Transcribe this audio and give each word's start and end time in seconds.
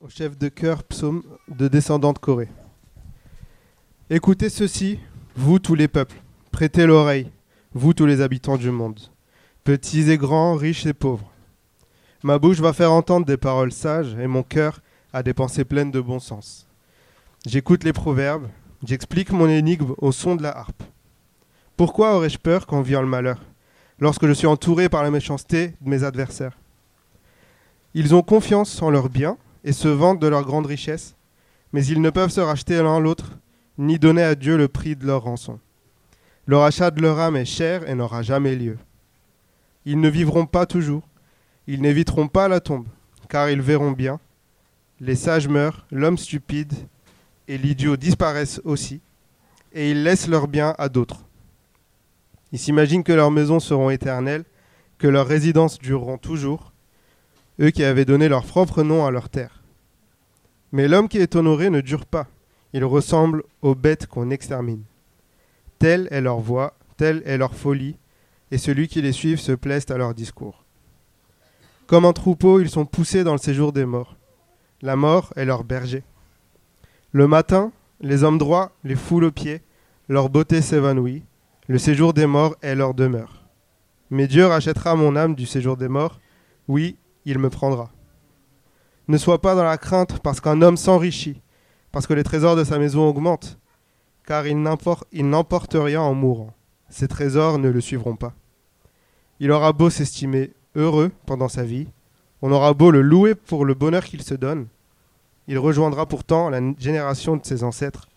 au 0.00 0.08
chef 0.08 0.38
de 0.38 0.48
chœur 0.48 0.82
psaume 0.82 1.22
de 1.48 1.68
descendants 1.68 2.14
de 2.14 2.18
Corée. 2.18 2.48
Écoutez 4.08 4.48
ceci, 4.48 4.98
vous 5.36 5.58
tous 5.58 5.74
les 5.74 5.88
peuples, 5.88 6.16
prêtez 6.50 6.86
l'oreille, 6.86 7.30
vous 7.74 7.92
tous 7.92 8.06
les 8.06 8.22
habitants 8.22 8.56
du 8.56 8.70
monde, 8.70 8.98
petits 9.62 10.10
et 10.10 10.16
grands, 10.16 10.54
riches 10.54 10.86
et 10.86 10.94
pauvres. 10.94 11.30
Ma 12.22 12.38
bouche 12.38 12.60
va 12.60 12.72
faire 12.72 12.92
entendre 12.92 13.26
des 13.26 13.36
paroles 13.36 13.72
sages 13.72 14.14
et 14.14 14.26
mon 14.26 14.42
cœur 14.42 14.80
a 15.12 15.22
des 15.22 15.34
pensées 15.34 15.66
pleines 15.66 15.90
de 15.90 16.00
bon 16.00 16.18
sens. 16.18 16.66
J'écoute 17.46 17.84
les 17.84 17.92
proverbes, 17.92 18.48
j'explique 18.82 19.32
mon 19.32 19.50
énigme 19.50 19.92
au 19.98 20.12
son 20.12 20.34
de 20.34 20.42
la 20.42 20.56
harpe. 20.56 20.82
Pourquoi 21.76 22.16
aurais-je 22.16 22.38
peur 22.38 22.66
quand 22.66 22.80
vient 22.80 23.02
le 23.02 23.06
malheur, 23.06 23.42
lorsque 23.98 24.26
je 24.26 24.32
suis 24.32 24.46
entouré 24.46 24.88
par 24.88 25.02
la 25.02 25.10
méchanceté 25.10 25.74
de 25.82 25.90
mes 25.90 26.04
adversaires? 26.04 26.56
Ils 27.92 28.14
ont 28.14 28.22
confiance 28.22 28.80
en 28.80 28.88
leurs 28.88 29.10
biens 29.10 29.36
et 29.64 29.72
se 29.72 29.88
vantent 29.88 30.20
de 30.20 30.26
leur 30.26 30.44
grande 30.44 30.66
richesse, 30.66 31.16
mais 31.72 31.84
ils 31.84 32.00
ne 32.00 32.10
peuvent 32.10 32.30
se 32.30 32.40
racheter 32.40 32.82
l'un 32.82 33.00
l'autre, 33.00 33.38
ni 33.78 33.98
donner 33.98 34.22
à 34.22 34.34
Dieu 34.34 34.56
le 34.56 34.68
prix 34.68 34.96
de 34.96 35.06
leur 35.06 35.22
rançon. 35.22 35.58
Leur 36.46 36.62
achat 36.62 36.90
de 36.90 37.00
leur 37.00 37.18
âme 37.18 37.36
est 37.36 37.44
cher 37.44 37.88
et 37.88 37.94
n'aura 37.94 38.22
jamais 38.22 38.56
lieu. 38.56 38.78
Ils 39.84 40.00
ne 40.00 40.08
vivront 40.08 40.46
pas 40.46 40.66
toujours, 40.66 41.02
ils 41.66 41.80
n'éviteront 41.80 42.28
pas 42.28 42.48
la 42.48 42.60
tombe, 42.60 42.86
car 43.28 43.48
ils 43.50 43.62
verront 43.62 43.92
bien. 43.92 44.20
Les 45.00 45.14
sages 45.14 45.48
meurent, 45.48 45.86
l'homme 45.90 46.18
stupide 46.18 46.74
et 47.48 47.56
l'idiot 47.56 47.96
disparaissent 47.96 48.60
aussi, 48.64 49.00
et 49.72 49.90
ils 49.90 50.02
laissent 50.02 50.28
leurs 50.28 50.48
biens 50.48 50.74
à 50.78 50.88
d'autres. 50.88 51.24
Ils 52.52 52.58
s'imaginent 52.58 53.04
que 53.04 53.12
leurs 53.12 53.30
maisons 53.30 53.60
seront 53.60 53.90
éternelles, 53.90 54.44
que 54.98 55.06
leurs 55.06 55.26
résidences 55.26 55.78
dureront 55.78 56.18
toujours, 56.18 56.72
eux 57.60 57.70
qui 57.70 57.84
avaient 57.84 58.04
donné 58.04 58.28
leur 58.28 58.44
propre 58.44 58.82
nom 58.82 59.06
à 59.06 59.10
leur 59.10 59.28
terre. 59.28 59.59
Mais 60.72 60.88
l'homme 60.88 61.08
qui 61.08 61.18
est 61.18 61.36
honoré 61.36 61.70
ne 61.70 61.80
dure 61.80 62.06
pas, 62.06 62.26
il 62.72 62.84
ressemble 62.84 63.42
aux 63.62 63.74
bêtes 63.74 64.06
qu'on 64.06 64.30
extermine. 64.30 64.82
Telle 65.78 66.08
est 66.10 66.20
leur 66.20 66.38
voix, 66.38 66.74
telle 66.96 67.22
est 67.24 67.38
leur 67.38 67.54
folie, 67.54 67.96
et 68.50 68.58
celui 68.58 68.88
qui 68.88 69.02
les 69.02 69.12
suit 69.12 69.38
se 69.38 69.52
plaise 69.52 69.86
à 69.90 69.96
leur 69.96 70.14
discours. 70.14 70.64
Comme 71.86 72.04
un 72.04 72.12
troupeau, 72.12 72.60
ils 72.60 72.70
sont 72.70 72.86
poussés 72.86 73.24
dans 73.24 73.32
le 73.32 73.38
séjour 73.38 73.72
des 73.72 73.84
morts. 73.84 74.16
La 74.82 74.96
mort 74.96 75.32
est 75.36 75.44
leur 75.44 75.64
berger. 75.64 76.04
Le 77.12 77.26
matin, 77.26 77.72
les 78.00 78.22
hommes 78.22 78.38
droits 78.38 78.72
les 78.84 78.94
foulent 78.94 79.24
aux 79.24 79.32
pieds, 79.32 79.62
leur 80.08 80.30
beauté 80.30 80.62
s'évanouit, 80.62 81.24
le 81.66 81.78
séjour 81.78 82.12
des 82.12 82.26
morts 82.26 82.56
est 82.62 82.74
leur 82.74 82.94
demeure. 82.94 83.44
Mais 84.10 84.26
Dieu 84.26 84.46
rachètera 84.46 84.94
mon 84.94 85.16
âme 85.16 85.34
du 85.34 85.46
séjour 85.46 85.76
des 85.76 85.88
morts, 85.88 86.20
oui, 86.68 86.96
il 87.24 87.38
me 87.38 87.50
prendra. 87.50 87.90
Ne 89.08 89.18
sois 89.18 89.40
pas 89.40 89.54
dans 89.54 89.64
la 89.64 89.78
crainte 89.78 90.20
parce 90.20 90.40
qu'un 90.40 90.62
homme 90.62 90.76
s'enrichit, 90.76 91.40
parce 91.92 92.06
que 92.06 92.14
les 92.14 92.22
trésors 92.22 92.56
de 92.56 92.64
sa 92.64 92.78
maison 92.78 93.08
augmentent, 93.08 93.58
car 94.26 94.46
il 94.46 94.60
n'emporte 94.62 95.74
rien 95.74 96.00
en 96.00 96.14
mourant. 96.14 96.52
Ses 96.88 97.08
trésors 97.08 97.58
ne 97.58 97.68
le 97.68 97.80
suivront 97.80 98.16
pas. 98.16 98.34
Il 99.40 99.50
aura 99.50 99.72
beau 99.72 99.90
s'estimer 99.90 100.52
heureux 100.76 101.10
pendant 101.26 101.48
sa 101.48 101.64
vie, 101.64 101.88
on 102.42 102.52
aura 102.52 102.74
beau 102.74 102.90
le 102.90 103.02
louer 103.02 103.34
pour 103.34 103.64
le 103.64 103.74
bonheur 103.74 104.04
qu'il 104.04 104.22
se 104.22 104.34
donne, 104.34 104.68
il 105.48 105.58
rejoindra 105.58 106.06
pourtant 106.06 106.48
la 106.48 106.60
génération 106.78 107.36
de 107.36 107.44
ses 107.44 107.64
ancêtres 107.64 108.08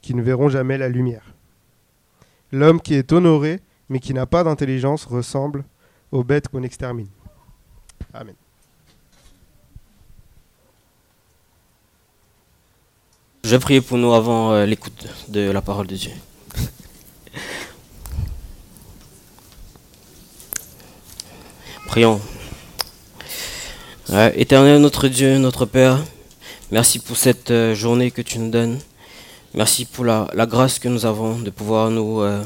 qui 0.00 0.14
ne 0.14 0.22
verront 0.22 0.48
jamais 0.48 0.78
la 0.78 0.88
lumière. 0.88 1.34
L'homme 2.50 2.80
qui 2.80 2.94
est 2.94 3.12
honoré 3.12 3.60
mais 3.88 4.00
qui 4.00 4.14
n'a 4.14 4.26
pas 4.26 4.42
d'intelligence 4.42 5.04
ressemble 5.04 5.64
aux 6.10 6.24
bêtes 6.24 6.48
qu'on 6.48 6.62
extermine. 6.62 7.08
Amen. 8.12 8.34
Vais 13.52 13.58
prier 13.58 13.80
pour 13.82 13.98
nous 13.98 14.14
avant 14.14 14.52
euh, 14.52 14.64
l'écoute 14.64 15.06
de 15.28 15.50
la 15.50 15.60
parole 15.60 15.86
de 15.86 15.94
Dieu. 15.94 16.12
Prions. 21.86 22.18
éternel 24.36 24.80
notre 24.80 25.06
Dieu, 25.08 25.36
notre 25.36 25.66
Père, 25.66 26.02
merci 26.70 26.98
pour 26.98 27.18
cette 27.18 27.50
euh, 27.50 27.74
journée 27.74 28.10
que 28.10 28.22
tu 28.22 28.38
nous 28.38 28.50
donnes. 28.50 28.78
Merci 29.52 29.84
pour 29.84 30.06
la, 30.06 30.26
grâce 30.46 30.78
que 30.78 30.88
nous 30.88 31.04
avons 31.04 31.38
de 31.38 31.50
pouvoir 31.50 31.90
nous, 31.90 32.22
euh, 32.22 32.42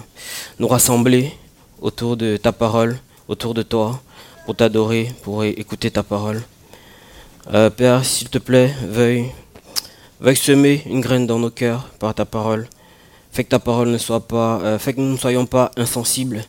nous 0.59 0.67
rassembler 0.67 1.33
autour 1.81 2.17
de 2.17 2.37
ta 2.37 2.51
parole, 2.51 2.99
autour 3.29 3.55
de 3.55 3.63
toi, 3.63 4.03
pour 4.45 4.57
t'adorer, 4.57 5.13
pour 5.23 5.45
écouter 5.45 5.93
ta 5.93 6.03
parole. 6.03 6.43
Père, 7.77 8.05
s'il 8.05 8.29
te 8.29 8.39
plaît, 8.39 8.75
veuille 8.83 9.31
Veuille 10.19 10.37
semer 10.37 10.83
une 10.87 11.03
graine 11.03 11.27
dans 11.27 11.39
nos 11.39 11.51
cœurs 11.51 11.91
par 11.99 12.15
ta 12.15 12.25
parole. 12.25 12.69
Fais 13.33 13.45
que 13.45 13.51
ta 13.51 13.59
parole 13.59 13.91
ne 13.91 13.99
soit 13.99 14.27
pas, 14.27 14.59
euh, 14.63 14.79
que 14.79 14.99
nous 14.99 15.13
ne 15.13 15.19
soyons 15.19 15.45
pas 15.45 15.71
insensibles, 15.77 16.43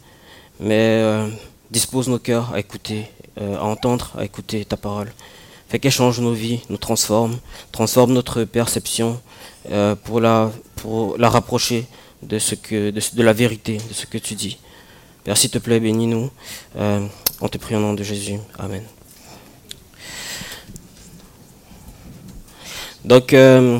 mais 0.62 1.02
euh, 1.04 1.28
dispose 1.70 2.08
nos 2.08 2.18
cœurs 2.18 2.54
à 2.54 2.62
écouter, 2.62 3.12
euh, 3.42 3.58
à 3.58 3.64
entendre, 3.64 4.14
à 4.18 4.24
écouter 4.24 4.64
ta 4.64 4.78
parole. 4.78 5.12
Fais 5.68 5.80
qu'elle 5.80 5.92
change 5.92 6.22
nos 6.22 6.32
vies, 6.32 6.62
nous 6.70 6.78
transforme, 6.78 7.38
transforme 7.74 8.14
notre 8.14 8.46
perception 8.46 9.20
pour, 10.06 10.22
la, 10.22 10.50
pour 10.78 11.18
la 11.18 11.30
rapprocher 11.30 11.88
de, 12.24 12.40
ce 12.40 12.56
que, 12.56 12.90
de, 12.90 13.02
de, 13.14 13.24
la 13.24 13.34
vérité, 13.34 13.80
de 13.90 13.94
ce 13.94 14.06
que 14.06 14.18
tu 14.18 14.34
dis. 14.36 14.60
Père, 15.26 15.36
s'il 15.36 15.50
te 15.50 15.58
plaît, 15.58 15.82
bénis-nous. 15.82 16.32
on 16.78 17.50
te 17.50 17.58
prie 17.58 17.76
au 17.76 17.82
nom 17.82 17.94
de 17.94 18.04
Jésus. 18.04 18.40
Amen. 18.58 18.84
Donc, 23.08 23.32
euh, 23.34 23.80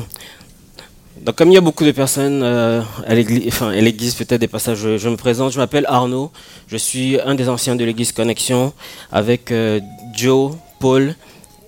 donc, 1.20 1.34
comme 1.34 1.50
il 1.50 1.54
y 1.54 1.58
a 1.58 1.60
beaucoup 1.60 1.84
de 1.84 1.90
personnes 1.92 2.40
euh, 2.42 2.80
à 3.06 3.14
l'église, 3.14 3.46
enfin, 3.48 3.68
à 3.68 3.74
l'église 3.74 4.14
peut-être 4.14 4.40
des 4.40 4.48
passages, 4.48 4.78
je, 4.78 5.08
me 5.10 5.16
présente, 5.16 5.52
je 5.52 5.58
m'appelle 5.58 5.84
Arnaud, 5.86 6.30
je 6.66 6.78
suis 6.78 7.20
un 7.20 7.34
des 7.34 7.50
anciens 7.50 7.76
de 7.76 7.84
l'église 7.84 8.12
Connexion 8.12 8.72
avec 9.12 9.52
euh, 9.52 9.80
Joe, 10.14 10.52
Paul 10.80 11.14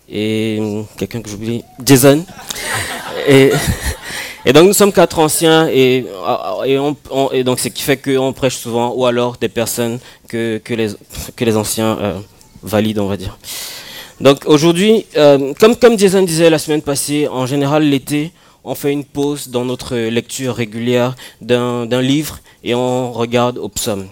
et 0.09 0.59
quelqu'un 0.97 1.21
que 1.21 1.29
j'oublie, 1.29 1.63
Jason. 1.85 2.25
et, 3.29 3.53
donc 4.55 4.65
nous 4.65 4.73
sommes 4.73 4.93
quatre 4.93 5.19
anciens 5.19 5.69
et, 5.69 6.07
et, 6.65 6.79
on, 6.79 6.97
et 7.33 7.45
donc 7.45 7.61
ce 7.61 7.69
qui 7.69 7.83
fait 7.83 7.99
qu'on 7.99 8.33
prêche 8.33 8.57
souvent 8.57 8.95
ou 8.95 9.05
alors 9.05 9.37
des 9.37 9.51
personnes 9.51 9.99
que, 10.29 10.57
que, 10.65 10.73
les, 10.73 10.89
que 11.37 11.45
les 11.45 11.59
anciens 11.59 12.23
valident, 12.63 13.01
on 13.01 13.07
va 13.07 13.19
dire. 13.19 13.37
Donc 14.21 14.43
aujourd'hui, 14.45 15.07
euh, 15.17 15.55
comme, 15.59 15.77
comme 15.77 15.99
Jason 15.99 16.23
disait 16.23 16.51
la 16.51 16.59
semaine 16.59 16.83
passée, 16.83 17.27
en 17.27 17.47
général 17.47 17.85
l'été, 17.85 18.33
on 18.65 18.75
fait 18.75 18.93
une 18.93 19.05
pause 19.05 19.49
dans 19.49 19.65
notre 19.65 19.97
lecture 19.97 20.55
régulière 20.55 21.17
d'un 21.41 22.03
livre 22.03 22.41
et 22.63 22.75
on 22.75 23.13
regarde 23.13 23.57
au 23.57 23.71
psaume. 23.71 24.07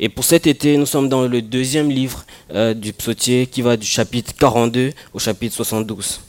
Et 0.00 0.08
pour 0.08 0.24
cet 0.24 0.48
été, 0.48 0.76
nous 0.76 0.86
sommes 0.86 1.08
dans 1.08 1.22
le 1.22 1.40
deuxième 1.40 1.88
livre 1.88 2.24
euh, 2.52 2.74
du 2.74 2.92
psautier 2.92 3.46
qui 3.46 3.62
va 3.62 3.76
du 3.76 3.86
chapitre 3.86 4.32
42 4.36 4.92
au 5.14 5.18
chapitre 5.20 5.54
72. 5.54 6.20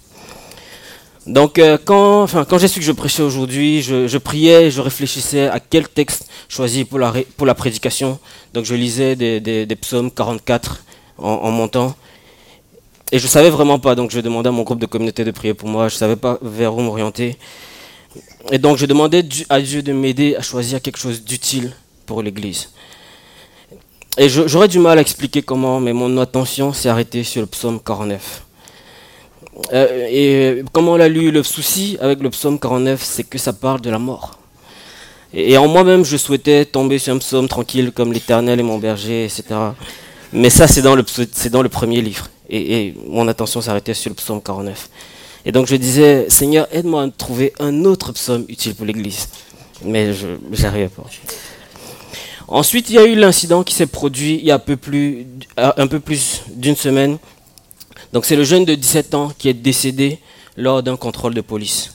Donc 1.26 1.58
euh, 1.58 1.80
quand, 1.84 2.22
enfin, 2.22 2.46
quand 2.46 2.60
j'ai 2.60 2.68
su 2.68 2.80
que 2.80 2.86
je 2.86 2.92
prêchais 2.92 3.24
aujourd'hui, 3.24 3.82
je, 3.82 4.08
je, 4.08 4.18
priais, 4.20 4.70
je 4.70 4.82
réfléchissais 4.82 5.48
à 5.48 5.60
quel 5.60 5.88
texte 5.90 6.30
choisir 6.48 6.86
pour 6.86 7.00
la, 7.00 7.56
prédication. 7.56 8.20
Donc 8.54 8.66
je 8.66 8.76
lisais 8.76 9.16
des 9.16 9.78
psaumes 9.82 10.12
44 10.12 10.84
en, 11.18 11.28
en 11.28 11.50
montant. 11.52 11.96
Et 13.12 13.18
je 13.18 13.28
savais 13.28 13.50
vraiment 13.50 13.80
pas, 13.80 13.96
donc 13.96 14.12
je 14.12 14.20
demandais 14.20 14.50
à 14.50 14.52
mon 14.52 14.62
groupe 14.62 14.80
de 14.80 14.86
communauté 14.86 15.24
de 15.24 15.32
prier 15.32 15.56
pour 15.56 15.68
moi, 15.68 15.88
je 15.88 15.96
savais 15.96 16.16
pas 16.16 16.38
vers 16.44 16.76
où 16.76 16.82
m'orienter. 16.82 17.38
Et 18.52 18.60
donc 18.60 18.78
je 18.78 18.86
demandais 18.86 19.26
à 19.50 19.60
Dieu 19.62 19.82
de 19.82 19.94
m'aider 19.94 20.36
à 20.36 20.42
choisir 20.42 20.82
quelque 20.82 20.98
chose 21.00 21.24
d'utile 21.24 21.74
pour 22.06 22.22
l'Église. 22.22 22.70
Et 24.18 24.30
j'aurais 24.30 24.68
du 24.68 24.80
mal 24.80 24.98
à 25.00 25.02
expliquer 25.02 25.42
comment, 25.42 25.80
mais 25.80 25.94
mon 25.94 26.18
attention 26.20 26.72
s'est 26.74 26.90
arrêtée 26.90 27.24
sur 27.24 27.42
le 27.42 27.48
psaume 27.48 27.80
49. 27.80 28.44
Euh, 29.74 30.08
et 30.10 30.64
comme 30.72 30.88
on 30.88 30.96
l'a 30.96 31.10
lu, 31.10 31.32
le 31.32 31.42
souci 31.42 31.98
avec 32.02 32.20
le 32.20 32.30
psaume 32.30 32.60
49, 32.60 33.02
c'est 33.04 33.24
que 33.24 33.38
ça 33.38 33.54
parle 33.54 33.82
de 33.82 33.90
la 33.90 34.00
mort. 34.00 34.38
Et, 35.34 35.58
en 35.58 35.68
moi-même, 35.68 36.04
je 36.04 36.18
souhaitais 36.18 36.66
tomber 36.66 36.98
sur 36.98 37.14
un 37.14 37.20
psaume 37.20 37.48
tranquille 37.48 37.92
comme 37.92 38.14
l'Éternel 38.14 38.60
est 38.60 38.64
mon 38.64 38.80
berger, 38.80 39.26
etc. 39.26 39.44
Mais 40.34 40.50
ça, 40.50 40.68
c'est 40.68 40.82
dans 40.82 40.96
le 40.96 41.70
premier 41.70 42.02
livre 42.02 42.28
et, 42.50 42.94
mon 43.08 43.28
attention 43.28 43.62
s'arrêtait 43.62 43.94
sur 43.94 44.10
le 44.10 44.16
psaume 44.16 44.42
49. 44.42 44.90
Et 45.46 45.52
donc 45.52 45.68
je 45.68 45.76
disais, 45.76 46.30
Seigneur, 46.30 46.68
aide-moi 46.72 47.04
à 47.04 47.10
trouver 47.10 47.54
un 47.60 47.86
autre 47.86 48.12
psaume 48.12 48.46
utile 48.50 48.76
pour 48.76 48.86
l'Église. 48.86 49.30
Mais 49.84 50.14
je 50.14 50.28
n'arrivais 50.62 50.90
pas. 50.90 51.04
Ensuite, 52.48 52.90
il 52.90 52.96
y 52.96 52.98
a 52.98 53.06
eu 53.06 53.16
l'incident 53.16 53.64
qui 53.64 53.76
s'est 53.76 53.86
produit 53.86 54.36
il 54.36 54.46
y 54.46 54.52
a 54.52 54.56
un 54.56 54.60
peu 54.60 54.76
plus, 54.76 56.42
d'une 56.48 56.76
semaine. 56.76 57.18
Donc 58.12 58.26
c'est 58.26 58.36
le 58.36 58.44
jeune 58.44 58.66
de 58.66 58.74
17 58.74 59.14
ans 59.14 59.32
qui 59.38 59.50
est 59.50 59.54
décédé 59.54 60.20
lors 60.58 60.82
d'un 60.82 60.98
contrôle 60.98 61.36
de 61.36 61.42
police. 61.42 61.94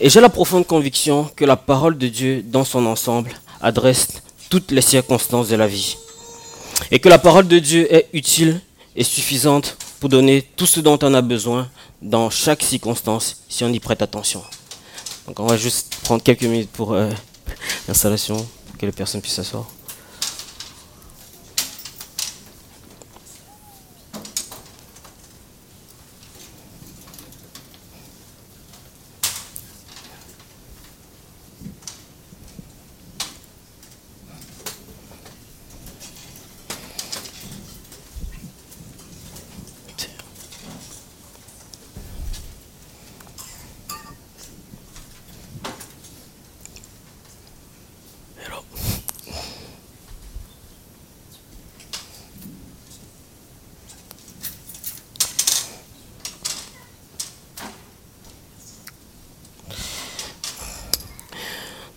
Et 0.00 0.10
j'ai 0.10 0.20
la 0.20 0.28
profonde 0.28 0.66
conviction 0.66 1.28
que 1.34 1.44
la 1.44 1.56
parole 1.56 1.96
de 1.98 2.06
Dieu 2.06 2.44
dans 2.46 2.64
son 2.64 2.86
ensemble 2.86 3.32
adresse 3.60 4.08
toutes 4.50 4.70
les 4.70 4.82
circonstances 4.82 5.48
de 5.48 5.56
la 5.56 5.66
vie. 5.66 5.96
Et 6.90 7.00
que 7.00 7.08
la 7.08 7.18
parole 7.18 7.48
de 7.48 7.58
Dieu 7.58 7.92
est 7.92 8.08
utile 8.12 8.60
est 8.98 9.04
suffisante 9.04 9.76
pour 10.00 10.08
donner 10.08 10.42
tout 10.56 10.66
ce 10.66 10.80
dont 10.80 10.98
on 11.02 11.14
a 11.14 11.22
besoin 11.22 11.70
dans 12.02 12.30
chaque 12.30 12.62
circonstance 12.62 13.42
si 13.48 13.64
on 13.64 13.68
y 13.68 13.80
prête 13.80 14.02
attention. 14.02 14.42
Donc 15.26 15.40
on 15.40 15.46
va 15.46 15.56
juste 15.56 15.96
prendre 16.02 16.22
quelques 16.22 16.42
minutes 16.42 16.70
pour 16.70 16.92
euh, 16.92 17.10
l'installation, 17.88 18.36
pour 18.36 18.78
que 18.78 18.86
les 18.86 18.92
personnes 18.92 19.20
puissent 19.20 19.34
s'asseoir. 19.34 19.66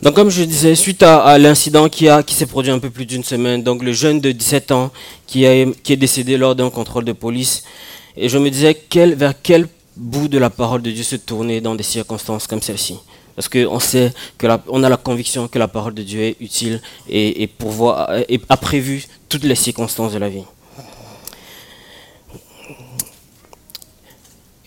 Donc 0.01 0.15
comme 0.15 0.29
je 0.31 0.43
disais, 0.43 0.73
suite 0.73 1.03
à, 1.03 1.37
l'incident 1.37 1.87
qui, 1.87 2.07
qui 2.25 2.33
s'est 2.33 2.47
produit 2.47 2.71
un 2.71 2.79
peu 2.79 2.89
plus 2.89 3.05
d'une 3.05 3.23
semaine, 3.23 3.61
donc 3.61 3.83
le 3.83 3.93
jeune 3.93 4.19
de 4.19 4.31
17 4.31 4.71
ans 4.71 4.91
qui, 5.27 5.45
qui 5.83 5.93
est 5.93 5.97
décédé 5.97 6.37
lors 6.37 6.55
d'un 6.55 6.71
contrôle 6.71 7.05
de 7.05 7.13
police, 7.13 7.63
et 8.17 8.27
je 8.27 8.39
me 8.39 8.49
disais 8.49 8.75
vers 9.15 9.33
quel 9.41 9.67
bout 9.95 10.27
de 10.27 10.39
la 10.39 10.49
parole 10.49 10.81
de 10.81 10.89
Dieu 10.89 11.03
se 11.03 11.15
tourner 11.15 11.61
dans 11.61 11.75
des 11.75 11.83
circonstances 11.83 12.47
comme 12.47 12.61
celle-ci? 12.63 12.97
Parce 13.35 13.47
qu'on 13.47 13.79
sait 13.79 14.11
que 14.39 14.47
on 14.67 14.83
a 14.83 14.89
la 14.89 14.97
conviction 14.97 15.47
que 15.47 15.59
la 15.59 15.67
parole 15.67 15.93
de 15.93 16.03
Dieu 16.03 16.21
est 16.21 16.35
utile 16.39 16.81
et, 17.07 17.43
et, 17.43 17.51
et 18.27 18.41
a 18.49 18.57
prévu 18.57 19.05
toutes 19.29 19.43
les 19.43 19.55
circonstances 19.55 20.13
de 20.13 20.17
la 20.17 20.29
vie. 20.29 20.43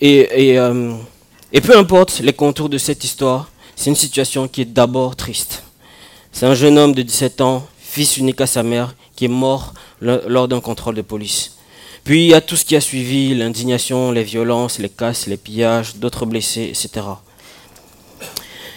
Et, 0.00 0.50
et, 0.50 0.58
euh, 0.58 0.94
et 1.52 1.60
peu 1.60 1.76
importe 1.76 2.20
les 2.20 2.32
contours 2.32 2.68
de 2.68 2.78
cette 2.78 3.04
histoire, 3.04 3.50
c'est 3.76 3.90
une 3.90 3.96
situation 3.96 4.48
qui 4.48 4.62
est 4.62 4.66
d'abord 4.66 5.16
triste. 5.16 5.62
C'est 6.32 6.46
un 6.46 6.54
jeune 6.54 6.78
homme 6.78 6.94
de 6.94 7.02
17 7.02 7.40
ans, 7.40 7.66
fils 7.78 8.16
unique 8.16 8.40
à 8.40 8.46
sa 8.46 8.62
mère, 8.62 8.94
qui 9.14 9.26
est 9.26 9.28
mort 9.28 9.74
lors 10.00 10.48
d'un 10.48 10.60
contrôle 10.60 10.94
de 10.94 11.02
police. 11.02 11.56
Puis 12.02 12.24
il 12.24 12.30
y 12.30 12.34
a 12.34 12.40
tout 12.40 12.56
ce 12.56 12.64
qui 12.64 12.76
a 12.76 12.80
suivi, 12.80 13.34
l'indignation, 13.34 14.12
les 14.12 14.24
violences, 14.24 14.78
les 14.78 14.90
casses, 14.90 15.26
les 15.26 15.38
pillages, 15.38 15.96
d'autres 15.96 16.26
blessés, 16.26 16.64
etc. 16.64 17.06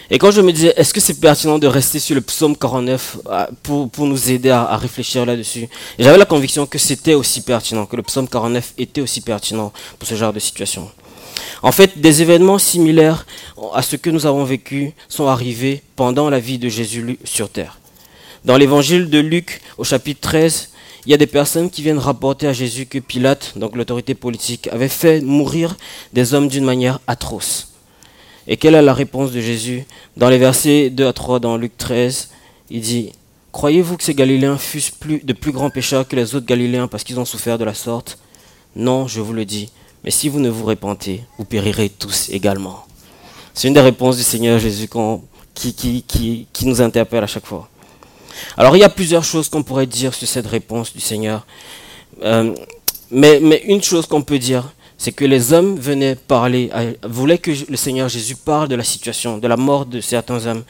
Et 0.09 0.17
quand 0.17 0.31
je 0.31 0.39
me 0.39 0.53
disais, 0.53 0.73
est-ce 0.77 0.93
que 0.93 1.01
c'est 1.01 1.19
pertinent 1.19 1.59
de 1.59 1.67
rester 1.67 1.99
sur 1.99 2.15
le 2.15 2.21
psaume 2.21 2.55
49 2.55 3.17
euh, 3.27 3.45
pour, 3.61 3.89
pour 3.89 4.05
nous 4.05 4.31
aider 4.31 4.49
à, 4.49 4.63
à 4.63 4.77
réfléchir 4.77 5.25
là-dessus? 5.25 5.67
J'avais 5.99 6.17
la 6.17 6.25
conviction 6.25 6.65
que 6.65 6.77
c'était 6.77 7.13
aussi 7.13 7.41
pertinent, 7.41 7.85
que 7.85 7.97
le 7.97 8.03
psaume 8.03 8.27
49 8.27 8.75
était 8.77 9.01
aussi 9.01 9.19
pertinent 9.19 9.73
pour 9.99 10.07
ce 10.07 10.15
genre 10.15 10.31
de 10.31 10.39
situation. 10.39 10.89
En 11.63 11.71
fait, 11.71 11.99
des 11.99 12.21
événements 12.21 12.59
similaires 12.59 13.25
à 13.73 13.81
ce 13.81 13.95
que 13.95 14.09
nous 14.09 14.25
avons 14.25 14.43
vécu 14.43 14.93
sont 15.09 15.27
arrivés 15.27 15.81
pendant 15.95 16.29
la 16.29 16.39
vie 16.39 16.59
de 16.59 16.69
Jésus 16.69 17.17
sur 17.23 17.49
terre. 17.49 17.79
Dans 18.45 18.57
l'évangile 18.57 19.09
de 19.09 19.19
Luc, 19.19 19.61
au 19.77 19.83
chapitre 19.83 20.21
13, 20.21 20.69
il 21.05 21.11
y 21.11 21.13
a 21.13 21.17
des 21.17 21.27
personnes 21.27 21.69
qui 21.69 21.81
viennent 21.81 21.97
rapporter 21.97 22.47
à 22.47 22.53
Jésus 22.53 22.85
que 22.85 22.99
Pilate, 22.99 23.57
donc 23.57 23.75
l'autorité 23.75 24.13
politique, 24.13 24.67
avait 24.71 24.89
fait 24.89 25.21
mourir 25.21 25.77
des 26.13 26.33
hommes 26.33 26.47
d'une 26.47 26.65
manière 26.65 26.99
atroce. 27.07 27.73
Et 28.47 28.57
quelle 28.57 28.75
est 28.75 28.81
la 28.81 28.93
réponse 28.93 29.31
de 29.31 29.41
Jésus? 29.41 29.85
Dans 30.15 30.29
les 30.29 30.37
versets 30.37 30.89
2 30.89 31.07
à 31.07 31.13
3 31.13 31.39
dans 31.39 31.57
Luc 31.57 31.77
13, 31.77 32.29
il 32.69 32.81
dit 32.81 33.11
Croyez-vous 33.51 33.97
que 33.97 34.03
ces 34.03 34.13
Galiléens 34.13 34.57
fussent 34.57 34.91
plus, 34.91 35.19
de 35.23 35.33
plus 35.33 35.51
grands 35.51 35.69
pécheurs 35.69 36.07
que 36.07 36.15
les 36.15 36.35
autres 36.35 36.45
Galiléens 36.45 36.87
parce 36.87 37.03
qu'ils 37.03 37.19
ont 37.19 37.25
souffert 37.25 37.57
de 37.57 37.63
la 37.63 37.73
sorte 37.73 38.19
Non, 38.75 39.07
je 39.07 39.19
vous 39.19 39.33
le 39.33 39.45
dis. 39.45 39.71
Mais 40.07 40.11
si 40.11 40.29
vous 40.29 40.39
ne 40.39 40.47
vous 40.47 40.63
repentez, 40.63 41.25
vous 41.37 41.43
périrez 41.43 41.89
tous 41.89 42.29
également. 42.29 42.85
C'est 43.53 43.67
une 43.67 43.73
des 43.73 43.81
réponses 43.81 44.15
du 44.15 44.23
Seigneur 44.23 44.57
Jésus 44.57 44.87
qui, 45.53 46.47
nous 46.61 46.81
interpelle 46.81 47.25
à 47.25 47.27
chaque 47.27 47.45
fois. 47.45 47.67
Alors 48.55 48.77
il 48.77 48.79
y 48.79 48.85
a 48.85 48.89
plusieurs 48.89 49.25
choses 49.25 49.49
qu'on 49.49 49.63
pourrait 49.63 49.85
dire 49.85 50.13
sur 50.13 50.25
cette 50.25 50.47
réponse 50.47 50.93
du 50.93 51.01
Seigneur. 51.01 51.45
Euh, 52.23 52.55
mais, 53.11 53.41
une 53.65 53.83
chose 53.83 54.05
qu'on 54.05 54.21
peut 54.21 54.39
dire, 54.39 54.71
c'est 54.97 55.11
que 55.11 55.25
les 55.25 55.51
hommes 55.51 55.77
venaient 55.77 56.15
parler, 56.15 56.69
voulaient 57.03 57.37
que 57.37 57.51
le 57.69 57.75
Seigneur 57.75 58.07
Jésus 58.07 58.37
parle 58.37 58.69
de 58.69 58.75
la 58.75 58.85
situation, 58.85 59.39
de 59.39 59.47
la 59.49 59.57
mort 59.57 59.85
de 59.85 59.99
certains 59.99 60.45
hommes. 60.45 60.63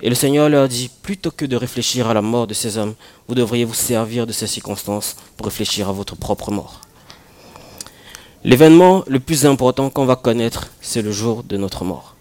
Et 0.00 0.08
le 0.08 0.14
Seigneur 0.14 0.48
leur 0.48 0.68
dit, 0.68 0.90
plutôt 1.02 1.32
que 1.32 1.44
de 1.44 1.56
réfléchir 1.56 2.06
à 2.08 2.14
la 2.14 2.22
mort 2.22 2.46
de 2.46 2.54
ces 2.54 2.78
hommes, 2.78 2.94
vous 3.26 3.34
devriez 3.34 3.64
vous 3.64 3.74
servir 3.74 4.28
de 4.28 4.32
ces 4.32 4.46
circonstances 4.46 5.16
pour 5.36 5.46
réfléchir 5.46 5.88
à 5.88 5.92
votre 5.92 6.14
propre 6.14 6.52
mort. 6.52 6.85
L'événement 8.46 9.02
le 9.08 9.18
plus 9.18 9.44
important 9.44 9.90
qu'on 9.90 10.04
va 10.04 10.14
connaître, 10.14 10.68
c'est 10.80 11.02
le 11.02 11.10
jour 11.10 11.42
de 11.42 11.56
notre 11.56 11.82
mort. 11.82 12.14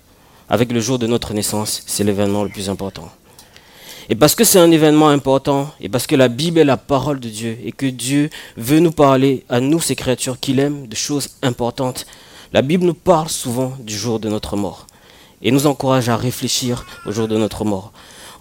Avec 0.50 0.72
le 0.72 0.80
jour 0.80 0.98
de 0.98 1.06
notre 1.06 1.36
naissance, 1.36 1.84
c'est 1.86 2.04
l'événement 2.04 2.42
le 2.42 2.50
plus 2.50 2.68
important. 2.68 3.12
Et 4.10 4.16
parce 4.16 4.34
que 4.34 4.44
c'est 4.44 4.58
un 4.58 4.72
événement 4.72 5.10
important, 5.10 5.70
et 5.80 5.88
parce 5.88 6.08
que 6.08 6.16
la 6.16 6.28
Bible 6.28 6.58
est 6.58 6.64
la 6.64 6.78
parole 6.78 7.20
de 7.20 7.30
Dieu, 7.30 7.60
et 7.64 7.72
que 7.72 7.86
Dieu 7.86 8.32
veut 8.58 8.80
nous 8.80 8.92
parler 8.92 9.46
à 9.50 9.60
nous, 9.60 9.80
ces 9.80 9.96
créatures 9.96 10.40
qu'il 10.40 10.60
aime, 10.60 10.88
de 10.88 10.96
choses 10.96 11.30
importantes, 11.44 12.08
la 12.54 12.64
Bible 12.64 12.86
nous 12.86 12.96
parle 12.96 13.30
souvent 13.30 13.74
du 13.80 13.96
jour 13.96 14.20
de 14.20 14.28
notre 14.28 14.58
mort, 14.58 14.88
et 15.44 15.52
nous 15.52 15.68
encourage 15.68 16.10
à 16.10 16.18
réfléchir 16.18 16.88
au 17.06 17.12
jour 17.12 17.28
de 17.28 17.38
notre 17.38 17.66
mort. 17.66 17.92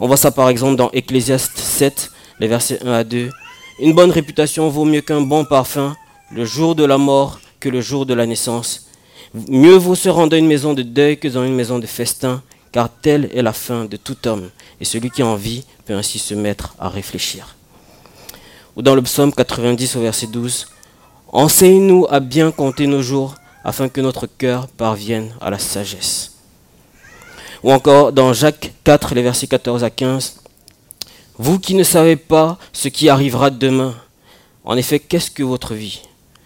On 0.01 0.07
voit 0.07 0.17
ça 0.17 0.31
par 0.31 0.49
exemple 0.49 0.77
dans 0.77 0.91
Ecclésiaste 0.93 1.59
7, 1.59 2.11
les 2.41 2.49
versets 2.49 2.83
1 2.83 2.91
à 2.91 3.05
2. 3.05 3.29
Une 3.81 3.93
bonne 3.93 4.11
réputation 4.11 4.71
vaut 4.71 4.87
mieux 4.87 5.03
qu'un 5.03 5.21
bon 5.21 5.45
parfum. 5.45 5.95
Le 6.31 6.47
jour 6.47 6.75
de 6.75 6.85
la 6.85 6.97
mort 6.97 7.41
le 7.69 7.81
jour 7.81 8.07
de 8.07 8.15
la 8.15 8.27
naissance. 8.27 8.87
Mieux 9.49 9.77
vaut 9.77 9.95
se 9.95 10.09
rendre 10.09 10.35
à 10.35 10.39
une 10.39 10.47
maison 10.47 10.75
de 10.75 10.83
deuil 10.83 11.19
que 11.19 11.29
dans 11.29 11.45
une 11.45 11.55
maison 11.55 11.79
de 11.79 11.87
festin, 11.87 12.43
car 12.73 12.89
telle 12.89 13.31
est 13.35 13.43
la 13.43 13.53
fin 13.53 13.85
de 13.85 13.97
tout 13.97 14.27
homme, 14.27 14.51
et 14.81 14.85
celui 14.85 15.11
qui 15.11 15.23
en 15.23 15.35
vit 15.35 15.65
peut 15.85 15.95
ainsi 15.95 16.19
se 16.19 16.35
mettre 16.35 16.75
à 16.79 16.89
réfléchir. 16.89 17.57
Ou 18.77 18.83
dans 18.83 18.95
le 18.95 19.03
psaume 19.03 19.33
90 19.33 19.97
au 19.97 20.01
verset 20.01 20.27
12, 20.27 20.67
Enseigne-nous 21.29 22.07
à 22.11 22.21
bien 22.21 22.53
compter 22.53 22.87
nos 22.87 23.03
jours, 23.03 23.35
afin 23.65 23.89
que 23.89 24.01
notre 24.01 24.27
cœur 24.27 24.69
parvienne 24.69 25.35
à 25.41 25.51
la 25.51 25.59
sagesse. 25.59 26.33
Ou 27.63 27.73
encore 27.73 28.13
dans 28.13 28.33
Jacques 28.33 28.73
4, 28.85 29.15
les 29.15 29.23
versets 29.23 29.47
14 29.47 29.83
à 29.83 29.91
15, 29.91 30.41
Vous 31.39 31.59
qui 31.59 31.75
ne 31.75 31.83
savez 31.83 32.17
pas 32.17 32.59
ce 32.73 32.89
qui 32.89 33.09
arrivera 33.09 33.51
demain, 33.51 33.95
en 34.65 34.77
effet, 34.77 34.99
qu'est-ce 34.99 35.31
que 35.31 35.43
votre 35.43 35.75
vie? 35.75 36.03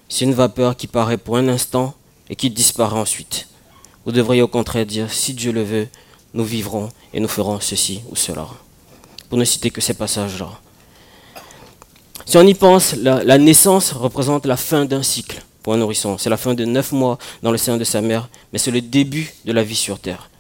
C'est 0.09 0.25
une 0.25 0.35
vapeur 0.35 0.77
qui 0.77 0.87
paraît 0.87 1.19
pour 1.19 1.37
un 1.37 1.49
instant 1.49 1.95
et 2.31 2.37
qui 2.37 2.51
disparaît 2.51 2.99
ensuite. 2.99 3.49
Vous 4.05 4.13
devriez 4.13 4.43
au 4.43 4.49
contraire 4.49 4.87
dire, 4.87 5.13
si 5.13 5.35
Dieu 5.35 5.53
le 5.53 5.63
veut, 5.63 5.89
nous 6.35 6.45
vivrons 6.45 6.89
et 7.13 7.21
nous 7.21 7.29
ferons 7.29 7.61
ceci 7.61 8.01
ou 8.11 8.17
cela. 8.17 8.47
Pour 9.29 9.39
ne 9.39 9.45
citer 9.45 9.71
que 9.71 9.81
ces 9.81 9.95
passages-là. 9.95 10.49
Si 12.25 12.37
on 12.37 12.47
y 12.47 12.55
pense, 12.55 12.95
la, 12.95 13.39
naissance 13.39 13.93
représente 13.93 14.47
la 14.47 14.57
fin 14.57 14.85
d'un 14.85 15.03
cycle 15.03 15.43
pour 15.63 15.75
un 15.75 15.77
nourrisson. 15.77 16.19
C'est 16.19 16.31
la 16.31 16.37
fin 16.37 16.55
de 16.55 16.65
neuf 16.65 16.93
mois 16.93 17.19
dans 17.43 17.51
le 17.51 17.59
sein 17.59 17.77
de 17.77 17.85
sa 17.85 18.01
mère, 18.01 18.29
mais 18.53 18.59
c'est 18.59 18.71
le 18.71 18.81
début 18.81 19.33
de 19.45 19.53
la 19.53 19.63
vie 19.63 19.77
sur 19.77 19.99
terre. 19.99 20.31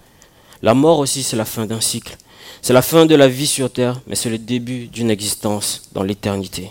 La 0.62 0.74
mort 0.74 0.98
aussi, 0.98 1.22
c'est 1.22 1.36
la 1.36 1.44
fin 1.44 1.66
d'un 1.66 1.80
cycle. 1.80 2.16
C'est 2.62 2.72
la 2.72 2.82
fin 2.82 3.06
de 3.06 3.14
la 3.14 3.28
vie 3.28 3.46
sur 3.46 3.72
terre, 3.72 4.00
mais 4.06 4.16
c'est 4.16 4.30
le 4.30 4.38
début 4.38 4.86
d'une 4.88 5.10
existence 5.10 5.82
dans 5.92 6.02
l'éternité. 6.02 6.70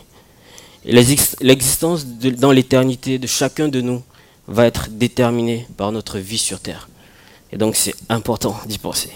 L'existence 0.87 2.05
dans 2.05 2.51
l'éternité 2.51 3.19
de 3.19 3.27
chacun 3.27 3.67
de 3.67 3.81
nous 3.81 4.01
va 4.47 4.65
être 4.65 4.89
déterminée 4.89 5.67
par 5.75 5.91
notre 5.91 6.17
vie 6.17 6.37
sur 6.37 6.59
Terre. 6.59 6.87
Et 7.51 7.57
donc 7.57 7.75
c'est 7.75 7.93
important 8.09 8.57
d'y 8.65 8.77
penser. 8.77 9.11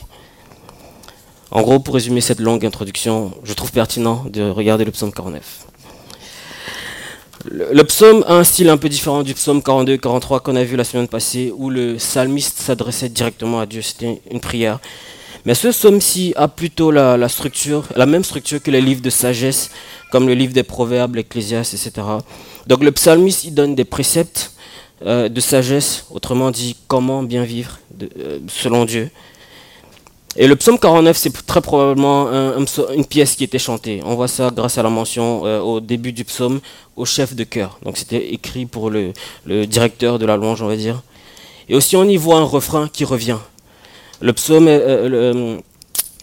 En 1.52 1.62
gros, 1.62 1.80
pour 1.80 1.96
résumer 1.96 2.22
cette 2.22 2.40
longue 2.40 2.66
introduction, 2.66 3.34
je 3.44 3.54
trouve 3.54 3.72
pertinent 3.72 4.26
de 4.30 4.50
regarder 4.50 4.86
le 4.86 4.92
psaume 4.92 5.12
49. 5.12 5.68
Le, 7.46 7.84
psaume 7.84 8.24
a 8.28 8.36
un 8.36 8.44
style 8.44 8.70
un 8.70 8.78
peu 8.78 8.88
différent 8.88 9.24
du 9.24 9.34
psaume 9.34 9.64
42 9.64 9.98
43 9.98 10.42
qu'on 10.42 10.56
a 10.56 10.64
vu 10.64 10.76
la 10.76 10.84
semaine 10.84 11.08
passée, 11.08 11.52
où 11.56 11.70
le 11.70 11.96
psalmiste 11.96 12.60
s'adressait 12.60 13.10
directement 13.10 13.60
à 13.60 13.66
Dieu, 13.66 13.82
c'était 13.82 14.22
une 14.30 14.40
prière. 14.40 14.80
Mais 15.46 15.56
ce 15.56 15.70
psaume-ci 15.70 16.34
a 16.36 16.48
plutôt 16.48 16.92
la, 16.92 17.18
même 18.06 18.24
structure 18.24 18.62
que 18.62 18.72
les 18.72 18.82
livres 18.82 19.02
de 19.02 19.10
sagesse, 19.10 19.72
comme 20.12 20.28
le 20.28 20.34
livre 20.34 20.54
des 20.54 20.64
Proverbes, 20.64 21.16
l'Ecclésiaste, 21.16 21.74
etc. 21.74 22.08
Donc 22.68 22.84
le 22.84 22.92
psalmiste, 22.92 23.44
il 23.46 23.54
donne 23.54 23.74
des 23.74 23.86
préceptes 23.86 24.54
euh, 25.06 25.30
de 25.30 25.42
sagesse, 25.42 26.06
autrement 26.12 26.52
dit, 26.52 26.76
comment 26.88 27.24
bien 27.24 27.44
vivre 27.44 27.80
euh, 28.20 28.40
selon 28.48 28.86
Dieu. 28.86 29.10
Et 30.38 30.48
le 30.48 30.56
psaume 30.56 30.80
49, 30.80 31.18
c'est 31.18 31.46
très 31.46 31.60
probablement 31.60 32.30
une 32.30 33.06
pièce 33.06 33.36
qui 33.36 33.44
était 33.44 33.60
chantée. 33.60 34.02
On 34.06 34.16
voit 34.16 34.30
ça 34.30 34.50
grâce 34.50 34.78
à 34.78 34.84
la 34.84 34.90
mention 34.90 35.46
euh, 35.46 35.60
au 35.60 35.82
début 35.82 36.14
du 36.14 36.24
psaume 36.24 36.62
au 36.96 37.04
chef 37.04 37.36
de 37.36 37.44
chœur. 37.44 37.80
Donc 37.84 37.98
c'était 37.98 38.32
écrit 38.32 38.66
pour 38.66 38.90
le, 38.90 39.12
le 39.46 39.68
directeur 39.68 40.20
de 40.20 40.26
la 40.26 40.38
louange, 40.38 40.62
on 40.62 40.68
va 40.68 40.78
dire. 40.78 41.02
Et 41.68 41.76
aussi 41.76 41.98
on 41.98 42.06
y 42.06 42.16
voit 42.16 42.38
un 42.38 42.44
refrain 42.44 42.88
qui 42.88 43.04
revient. 43.04 43.40
Le 44.22 44.34
psaume, 44.34 44.68
euh, 44.68 45.58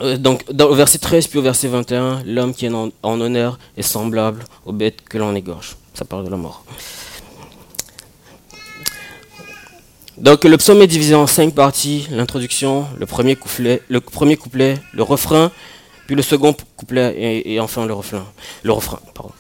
euh, 0.01 0.17
donc 0.19 0.45
au 0.61 0.75
verset 0.75 0.99
13 0.99 1.27
puis 1.27 1.41
au 1.41 1.43
verset 1.43 1.67
21, 1.67 2.23
l'homme 2.25 2.55
qui 2.55 2.67
est 2.67 2.73
en, 2.73 2.91
honneur 3.03 3.59
est 3.77 3.83
semblable 3.83 4.45
aux 4.65 4.73
bêtes 4.73 5.03
que 5.09 5.19
l'on 5.19 5.35
égorge. 5.35 5.77
Ça 5.95 6.05
parle 6.05 6.25
de 6.25 6.31
la 6.31 6.37
mort. 6.37 6.65
Donc 10.17 10.45
le 10.45 10.57
psaume 10.57 10.81
est 10.83 10.87
divisé 10.87 11.17
en 11.17 11.27
cinq 11.27 11.55
parties 11.55 12.07
l'introduction, 12.13 12.87
le 12.97 13.07
premier 13.07 13.35
couplet, 13.35 13.83
le 13.89 14.01
premier 14.01 14.37
couplet, 14.37 14.79
le 14.93 15.03
refrain, 15.03 15.51
puis 16.07 16.15
le 16.15 16.23
second 16.23 16.55
couplet 16.77 17.43
et, 17.45 17.59
enfin 17.59 17.85
le 17.85 17.95
refrain. 17.95 18.25
Le 18.63 18.73
refrain 18.73 19.01
pardon. 19.13 19.33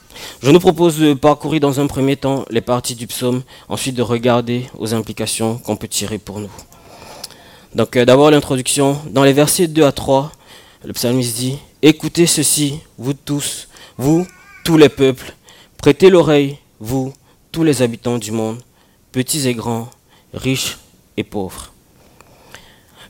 Je 0.42 0.50
nous 0.50 0.58
propose 0.58 0.98
de 0.98 1.14
parcourir 1.14 1.60
dans 1.60 1.78
un 1.78 1.86
premier 1.86 2.16
temps 2.16 2.44
les 2.50 2.60
parties 2.60 2.96
du 2.96 3.06
psaume, 3.06 3.42
ensuite 3.68 3.94
de 3.94 4.02
regarder 4.02 4.66
aux 4.78 4.94
implications 4.94 5.58
qu'on 5.58 5.76
peut 5.76 5.86
tirer 5.86 6.18
pour 6.18 6.40
nous. 6.40 6.50
Donc 7.78 7.96
euh, 7.96 8.04
d'abord 8.04 8.32
l'introduction. 8.32 9.00
Dans 9.08 9.22
les 9.22 9.32
versets 9.32 9.68
2 9.68 9.84
à 9.84 9.92
3, 9.92 10.32
le 10.84 10.92
psalmiste 10.92 11.36
dit, 11.36 11.58
Écoutez 11.80 12.26
ceci, 12.26 12.80
vous 12.98 13.12
tous, 13.12 13.68
vous, 13.96 14.26
tous 14.64 14.76
les 14.76 14.88
peuples, 14.88 15.32
prêtez 15.76 16.10
l'oreille, 16.10 16.58
vous, 16.80 17.12
tous 17.52 17.62
les 17.62 17.80
habitants 17.80 18.18
du 18.18 18.32
monde, 18.32 18.58
petits 19.12 19.46
et 19.46 19.54
grands, 19.54 19.88
riches 20.34 20.76
et 21.16 21.22
pauvres. 21.22 21.72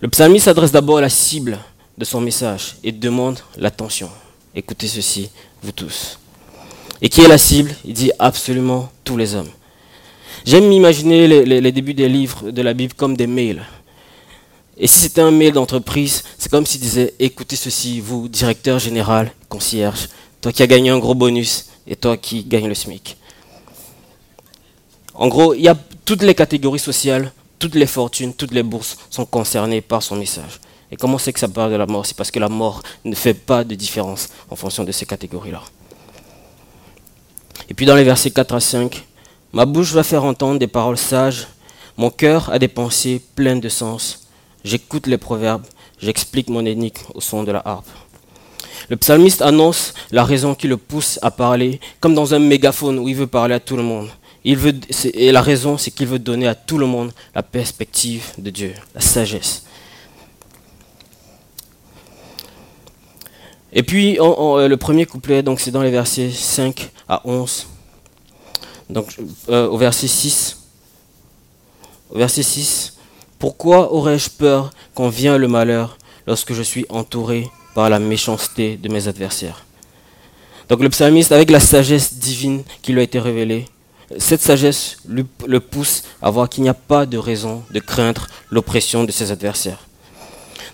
Le 0.02 0.08
psalmiste 0.08 0.44
s'adresse 0.44 0.70
d'abord 0.70 0.98
à 0.98 1.00
la 1.00 1.08
cible 1.08 1.58
de 1.96 2.04
son 2.04 2.20
message 2.20 2.76
et 2.84 2.92
demande 2.92 3.38
l'attention. 3.56 4.10
Écoutez 4.54 4.86
ceci, 4.86 5.30
vous 5.62 5.72
tous. 5.72 6.18
Et 7.00 7.08
qui 7.08 7.22
est 7.22 7.28
la 7.28 7.38
cible? 7.38 7.74
Il 7.86 7.94
dit 7.94 8.12
absolument 8.18 8.92
tous 9.02 9.16
les 9.16 9.34
hommes. 9.34 9.48
J'aime 10.44 10.68
m'imaginer 10.68 11.26
les, 11.26 11.72
débuts 11.72 11.94
des 11.94 12.08
livres 12.08 12.50
de 12.50 12.60
la 12.62 12.74
Bible 12.74 12.92
comme 12.92 13.16
des 13.16 13.26
mails. 13.26 13.62
Et 14.78 14.86
si 14.86 15.00
c'était 15.00 15.20
un 15.20 15.32
mail 15.32 15.52
d'entreprise, 15.52 16.22
c'est 16.38 16.50
comme 16.50 16.64
s'il 16.64 16.80
disait 16.80 17.14
écoutez 17.18 17.56
ceci, 17.56 18.00
vous, 18.00 18.28
directeur 18.28 18.78
général, 18.78 19.32
concierge, 19.48 20.08
toi 20.40 20.52
qui 20.52 20.62
as 20.62 20.68
gagné 20.68 20.90
un 20.90 20.98
gros 20.98 21.14
bonus 21.14 21.66
et 21.86 21.96
toi 21.96 22.16
qui 22.16 22.44
gagne 22.44 22.68
le 22.68 22.74
SMIC. 22.74 23.16
En 25.14 25.26
gros, 25.26 25.52
il 25.54 25.62
y 25.62 25.68
a 25.68 25.76
toutes 26.04 26.22
les 26.22 26.34
catégories 26.34 26.78
sociales, 26.78 27.32
toutes 27.58 27.74
les 27.74 27.86
fortunes, 27.86 28.32
toutes 28.32 28.52
les 28.52 28.62
bourses 28.62 28.96
sont 29.10 29.26
concernées 29.26 29.80
par 29.80 30.00
son 30.00 30.14
message. 30.14 30.60
Et 30.92 30.96
comment 30.96 31.18
c'est 31.18 31.32
que 31.32 31.40
ça 31.40 31.48
parle 31.48 31.72
de 31.72 31.76
la 31.76 31.86
mort? 31.86 32.06
C'est 32.06 32.16
parce 32.16 32.30
que 32.30 32.38
la 32.38 32.48
mort 32.48 32.82
ne 33.04 33.16
fait 33.16 33.34
pas 33.34 33.64
de 33.64 33.74
différence 33.74 34.28
en 34.48 34.54
fonction 34.54 34.84
de 34.84 34.92
ces 34.92 35.06
catégories-là. 35.06 35.62
Et 37.68 37.74
puis 37.74 37.84
dans 37.84 37.96
les 37.96 38.04
versets 38.04 38.30
4 38.30 38.54
à 38.54 38.60
5, 38.60 39.04
ma 39.52 39.66
bouche 39.66 39.92
va 39.92 40.04
faire 40.04 40.22
entendre 40.22 40.60
des 40.60 40.68
paroles 40.68 40.96
sages, 40.96 41.48
mon 41.96 42.10
cœur 42.10 42.48
a 42.50 42.60
des 42.60 42.68
pensées 42.68 43.20
pleines 43.34 43.60
de 43.60 43.68
sens, 43.68 44.27
j'écoute 44.68 45.06
les 45.06 45.18
proverbes, 45.18 45.64
j'explique 45.98 46.48
mon 46.48 46.64
énigme 46.64 47.00
au 47.14 47.20
son 47.20 47.42
de 47.42 47.52
la 47.52 47.62
harpe. 47.64 47.88
Le 48.90 48.96
psalmiste 48.96 49.42
annonce 49.42 49.94
la 50.12 50.24
raison 50.24 50.54
qui 50.54 50.68
le 50.68 50.76
pousse 50.76 51.18
à 51.22 51.30
parler, 51.30 51.80
comme 52.00 52.14
dans 52.14 52.34
un 52.34 52.38
mégaphone 52.38 52.98
où 52.98 53.08
il 53.08 53.16
veut 53.16 53.26
parler 53.26 53.54
à 53.54 53.60
tout 53.60 53.76
le 53.76 53.82
monde. 53.82 54.08
Et 54.44 55.32
la 55.32 55.42
raison, 55.42 55.76
c'est 55.76 55.90
qu'il 55.90 56.06
veut 56.06 56.18
donner 56.18 56.46
à 56.46 56.54
tout 56.54 56.78
le 56.78 56.86
monde 56.86 57.12
la 57.34 57.42
perspective 57.42 58.24
de 58.38 58.50
Dieu, 58.50 58.74
la 58.94 59.00
sagesse. 59.00 59.64
Et 63.72 63.82
puis, 63.82 64.16
le 64.16 64.74
premier 64.76 65.04
couplet, 65.06 65.42
c'est 65.58 65.70
dans 65.70 65.82
les 65.82 65.90
versets 65.90 66.30
5 66.30 66.90
à 67.08 67.20
11. 67.24 67.66
Donc, 68.88 69.16
euh, 69.50 69.68
au 69.68 69.76
verset 69.76 70.08
6. 70.08 70.56
Au 72.10 72.16
verset 72.16 72.42
6. 72.42 72.97
Pourquoi 73.38 73.92
aurais-je 73.92 74.30
peur 74.30 74.70
quand 74.94 75.08
vient 75.08 75.38
le 75.38 75.46
malheur 75.46 75.96
lorsque 76.26 76.54
je 76.54 76.62
suis 76.62 76.86
entouré 76.88 77.48
par 77.74 77.88
la 77.88 77.98
méchanceté 77.98 78.76
de 78.76 78.88
mes 78.88 79.06
adversaires? 79.06 79.64
Donc, 80.68 80.80
le 80.82 80.88
psalmiste, 80.88 81.32
avec 81.32 81.50
la 81.50 81.60
sagesse 81.60 82.14
divine 82.14 82.62
qui 82.82 82.92
lui 82.92 83.00
a 83.00 83.04
été 83.04 83.18
révélée, 83.18 83.66
cette 84.18 84.40
sagesse 84.40 84.96
le 85.06 85.60
pousse 85.60 86.02
à 86.20 86.30
voir 86.30 86.48
qu'il 86.48 86.62
n'y 86.62 86.68
a 86.68 86.74
pas 86.74 87.06
de 87.06 87.18
raison 87.18 87.62
de 87.70 87.78
craindre 87.78 88.26
l'oppression 88.50 89.04
de 89.04 89.12
ses 89.12 89.30
adversaires. 89.30 89.86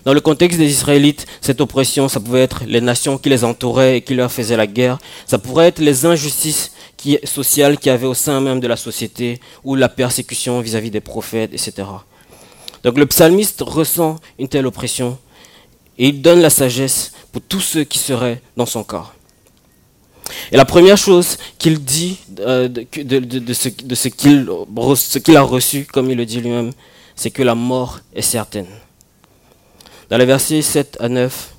Dans 0.05 0.13
le 0.13 0.21
contexte 0.21 0.59
des 0.59 0.69
Israélites, 0.69 1.25
cette 1.41 1.61
oppression, 1.61 2.07
ça 2.07 2.19
pouvait 2.19 2.43
être 2.43 2.63
les 2.65 2.81
nations 2.81 3.17
qui 3.17 3.29
les 3.29 3.43
entouraient 3.43 3.97
et 3.97 4.01
qui 4.01 4.13
leur 4.15 4.31
faisaient 4.31 4.57
la 4.57 4.67
guerre. 4.67 4.99
Ça 5.25 5.39
pourrait 5.39 5.67
être 5.67 5.79
les 5.79 6.05
injustices 6.05 6.71
sociales 7.23 7.77
qu'il 7.77 7.91
y 7.91 7.95
avait 7.95 8.07
au 8.07 8.13
sein 8.13 8.39
même 8.39 8.59
de 8.59 8.67
la 8.67 8.77
société 8.77 9.39
ou 9.63 9.75
la 9.75 9.89
persécution 9.89 10.61
vis-à-vis 10.61 10.91
des 10.91 11.01
prophètes, 11.01 11.53
etc. 11.53 11.87
Donc 12.85 12.99
le 12.99 13.07
psalmiste 13.07 13.63
ressent 13.65 14.17
une 14.37 14.47
telle 14.47 14.67
oppression 14.67 15.17
et 15.97 16.09
il 16.09 16.21
donne 16.21 16.39
la 16.39 16.51
sagesse 16.51 17.13
pour 17.31 17.41
tous 17.41 17.59
ceux 17.59 17.83
qui 17.83 17.97
seraient 17.97 18.43
dans 18.55 18.67
son 18.67 18.83
corps. 18.83 19.15
Et 20.51 20.57
la 20.57 20.65
première 20.65 20.97
chose 20.97 21.37
qu'il 21.57 21.83
dit 21.83 22.19
de, 22.29 22.85
ce, 23.53 23.69
ce 23.95 25.17
qu'il 25.17 25.35
a 25.35 25.41
reçu, 25.41 25.87
comme 25.91 26.11
il 26.11 26.17
le 26.17 26.27
dit 26.27 26.39
lui-même, 26.39 26.71
c'est 27.15 27.31
que 27.31 27.41
la 27.41 27.55
mort 27.55 28.01
est 28.13 28.21
certaine. 28.21 28.67
Dans 30.11 30.17
les 30.17 30.25
versets 30.25 30.61
7 30.61 30.97
à 30.99 31.09
9, 31.09 31.55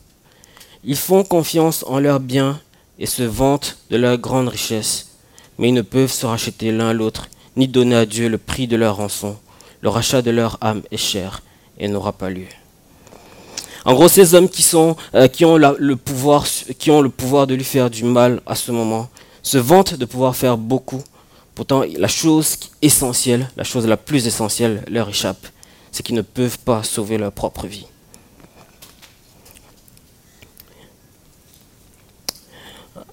ils 0.85 0.97
font 0.97 1.25
confiance 1.25 1.85
en 1.89 1.99
leurs 1.99 2.21
biens 2.21 2.61
et 3.01 3.07
se 3.07 3.25
vantent 3.25 3.79
de 3.91 3.97
leur 3.97 4.17
grande 4.19 4.47
richesse, 4.49 5.09
mais 5.59 5.71
ils 5.71 5.75
ne 5.75 5.83
peuvent 5.83 6.13
se 6.13 6.27
racheter 6.27 6.71
l'un 6.71 6.93
l'autre, 6.93 7.29
ni 7.57 7.67
donner 7.67 7.97
à 7.97 8.07
Dieu 8.07 8.29
le 8.29 8.39
prix 8.39 8.69
de 8.69 8.77
leur 8.77 8.97
rançon. 8.97 9.37
Le 9.81 9.89
rachat 9.89 10.23
de 10.23 10.31
leur 10.31 10.59
âme 10.61 10.83
est 10.91 10.97
cher 10.97 11.43
et 11.79 11.89
n'aura 11.89 12.13
pas 12.13 12.31
lieu. 12.31 12.47
En 13.85 13.95
gros, 13.95 14.09
ces 14.09 14.35
hommes 14.35 14.49
qui, 14.49 14.67
euh, 14.75 15.29
ont 15.43 15.57
le 15.59 15.95
pouvoir, 15.95 16.45
ont 16.89 17.01
le 17.01 17.09
pouvoir 17.09 17.47
de 17.47 17.55
lui 17.55 17.65
faire 17.65 17.89
du 17.89 18.03
mal 18.03 18.41
à 18.47 18.55
ce 18.57 18.73
moment 18.73 19.09
se 19.43 19.59
vantent 19.59 19.95
de 19.95 20.05
pouvoir 20.05 20.35
faire 20.35 20.59
beaucoup. 20.59 21.03
Pourtant, 21.55 21.85
la 21.97 22.09
chose 22.09 22.57
essentielle, 22.83 23.49
la 23.57 23.63
chose 23.63 23.87
la 23.87 23.97
plus 23.97 24.27
essentielle 24.27 24.83
leur 24.89 25.09
échappe, 25.09 25.47
c'est 25.93 26.03
qu'ils 26.03 26.17
ne 26.17 26.23
peuvent 26.23 26.59
pas 26.59 26.83
sauver 26.83 27.17
leur 27.17 27.31
propre 27.31 27.67
vie. 27.67 27.87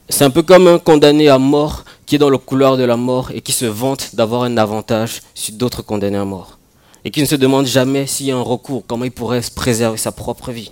C'est 0.10 0.25
un 0.25 0.32
peu 0.32 0.41
comme 0.41 0.67
un 0.67 0.79
condamné 0.79 1.29
à 1.29 1.38
mort 1.38 1.86
qui 2.05 2.15
est 2.15 2.19
dans 2.19 2.29
le 2.29 2.38
couloir 2.38 2.77
de 2.77 2.83
la 2.83 2.98
mort 2.98 3.31
et 3.31 3.41
qui 3.41 3.51
se 3.51 3.65
vante 3.65 4.15
d'avoir 4.15 4.43
un 4.43 4.57
avantage 4.57 5.22
sur 5.33 5.55
d'autres 5.55 5.81
condamnés 5.81 6.17
à 6.17 6.25
mort. 6.25 6.57
Et 7.05 7.12
qui 7.12 7.22
ne 7.22 7.25
se 7.25 7.36
demande 7.36 7.65
jamais 7.65 8.07
s'il 8.07 8.27
y 8.27 8.31
a 8.31 8.38
un 8.38 8.41
recours, 8.41 8.83
comment 8.88 9.05
il 9.05 9.12
pourrait 9.12 9.41
se 9.41 9.51
préserver 9.51 9.98
sa 9.98 10.12
propre 10.12 10.51
vie. 10.51 10.72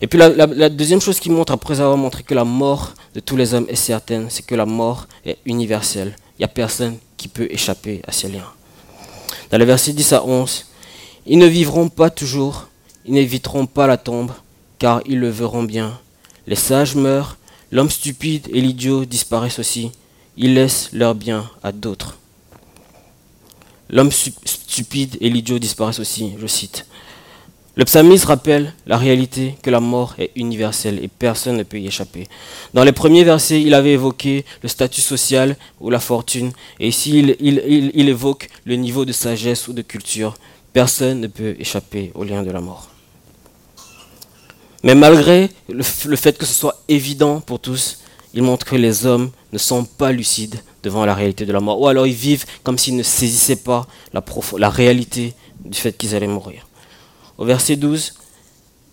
Et 0.00 0.06
puis 0.06 0.18
la, 0.18 0.70
deuxième 0.70 1.00
chose 1.00 1.20
qui 1.20 1.28
montre, 1.28 1.52
après 1.52 1.80
avoir 1.80 1.98
montré 1.98 2.22
que 2.22 2.34
la 2.34 2.44
mort 2.44 2.94
de 3.14 3.20
tous 3.20 3.36
les 3.36 3.52
hommes 3.52 3.66
est 3.68 3.74
certaine, 3.74 4.28
c'est 4.30 4.46
que 4.46 4.54
la 4.54 4.64
mort 4.64 5.06
est 5.26 5.36
universelle. 5.44 6.16
Il 6.38 6.40
n'y 6.40 6.44
a 6.46 6.48
personne 6.48 6.96
qui 7.18 7.28
peut 7.28 7.48
échapper 7.50 8.00
à 8.06 8.12
ces 8.12 8.28
liens. 8.28 8.48
Dans 9.50 9.58
les 9.58 9.66
versets 9.66 9.92
10 9.92 10.14
à 10.14 10.24
11, 10.24 10.66
ils 11.26 11.38
ne 11.38 11.46
vivront 11.46 11.90
pas 11.90 12.08
toujours, 12.08 12.68
ils 13.04 13.12
n'éviteront 13.12 13.66
pas 13.66 13.86
la 13.86 13.98
tombe, 13.98 14.30
car 14.78 15.02
ils 15.04 15.18
le 15.18 15.28
verront 15.28 15.64
bien 15.64 15.98
les 16.50 16.56
sages 16.56 16.96
meurent, 16.96 17.36
l'homme 17.70 17.90
stupide 17.90 18.48
et 18.52 18.60
l'idiot 18.60 19.04
disparaissent 19.04 19.58
aussi. 19.58 19.92
Ils 20.36 20.54
laissent 20.54 20.90
leur 20.92 21.14
bien 21.14 21.50
à 21.62 21.72
d'autres. 21.72 22.16
L'homme 23.88 24.10
stupide 24.12 25.16
et 25.20 25.28
l'idiot 25.30 25.58
disparaissent 25.58 25.98
aussi, 25.98 26.32
je 26.40 26.46
cite. 26.46 26.86
Le 27.76 27.84
psalmiste 27.84 28.24
rappelle 28.26 28.74
la 28.86 28.98
réalité 28.98 29.54
que 29.62 29.70
la 29.70 29.80
mort 29.80 30.14
est 30.18 30.32
universelle 30.34 31.02
et 31.02 31.08
personne 31.08 31.56
ne 31.56 31.62
peut 31.62 31.78
y 31.78 31.86
échapper. 31.86 32.28
Dans 32.74 32.84
les 32.84 32.92
premiers 32.92 33.24
versets, 33.24 33.62
il 33.62 33.74
avait 33.74 33.92
évoqué 33.92 34.44
le 34.62 34.68
statut 34.68 35.00
social 35.00 35.56
ou 35.80 35.88
la 35.88 36.00
fortune, 36.00 36.52
et 36.78 36.88
ici 36.88 37.18
il 37.40 38.08
évoque 38.08 38.48
le 38.64 38.74
niveau 38.74 39.04
de 39.04 39.12
sagesse 39.12 39.68
ou 39.68 39.72
de 39.72 39.82
culture. 39.82 40.36
Personne 40.72 41.20
ne 41.20 41.26
peut 41.26 41.56
échapper 41.58 42.12
au 42.14 42.24
lien 42.24 42.42
de 42.42 42.50
la 42.50 42.60
mort. 42.60 42.89
Mais 44.82 44.94
malgré 44.94 45.50
le, 45.68 45.82
fait 45.82 46.38
que 46.38 46.46
ce 46.46 46.54
soit 46.54 46.82
évident 46.88 47.40
pour 47.40 47.60
tous, 47.60 47.98
il 48.32 48.42
montre 48.42 48.64
que 48.64 48.76
les 48.76 49.04
hommes 49.04 49.30
ne 49.52 49.58
sont 49.58 49.84
pas 49.84 50.12
lucides 50.12 50.62
devant 50.82 51.04
la 51.04 51.14
réalité 51.14 51.44
de 51.44 51.52
la 51.52 51.60
mort. 51.60 51.80
Ou 51.80 51.88
alors 51.88 52.06
ils 52.06 52.14
vivent 52.14 52.46
comme 52.62 52.78
s'ils 52.78 52.96
ne 52.96 53.02
saisissaient 53.02 53.56
pas 53.56 53.86
la, 54.12 54.24
la 54.58 54.70
réalité 54.70 55.34
du 55.64 55.78
fait 55.78 55.92
qu'ils 55.92 56.14
allaient 56.14 56.26
mourir. 56.26 56.66
Au 57.36 57.44
verset 57.44 57.76
12, 57.76 58.14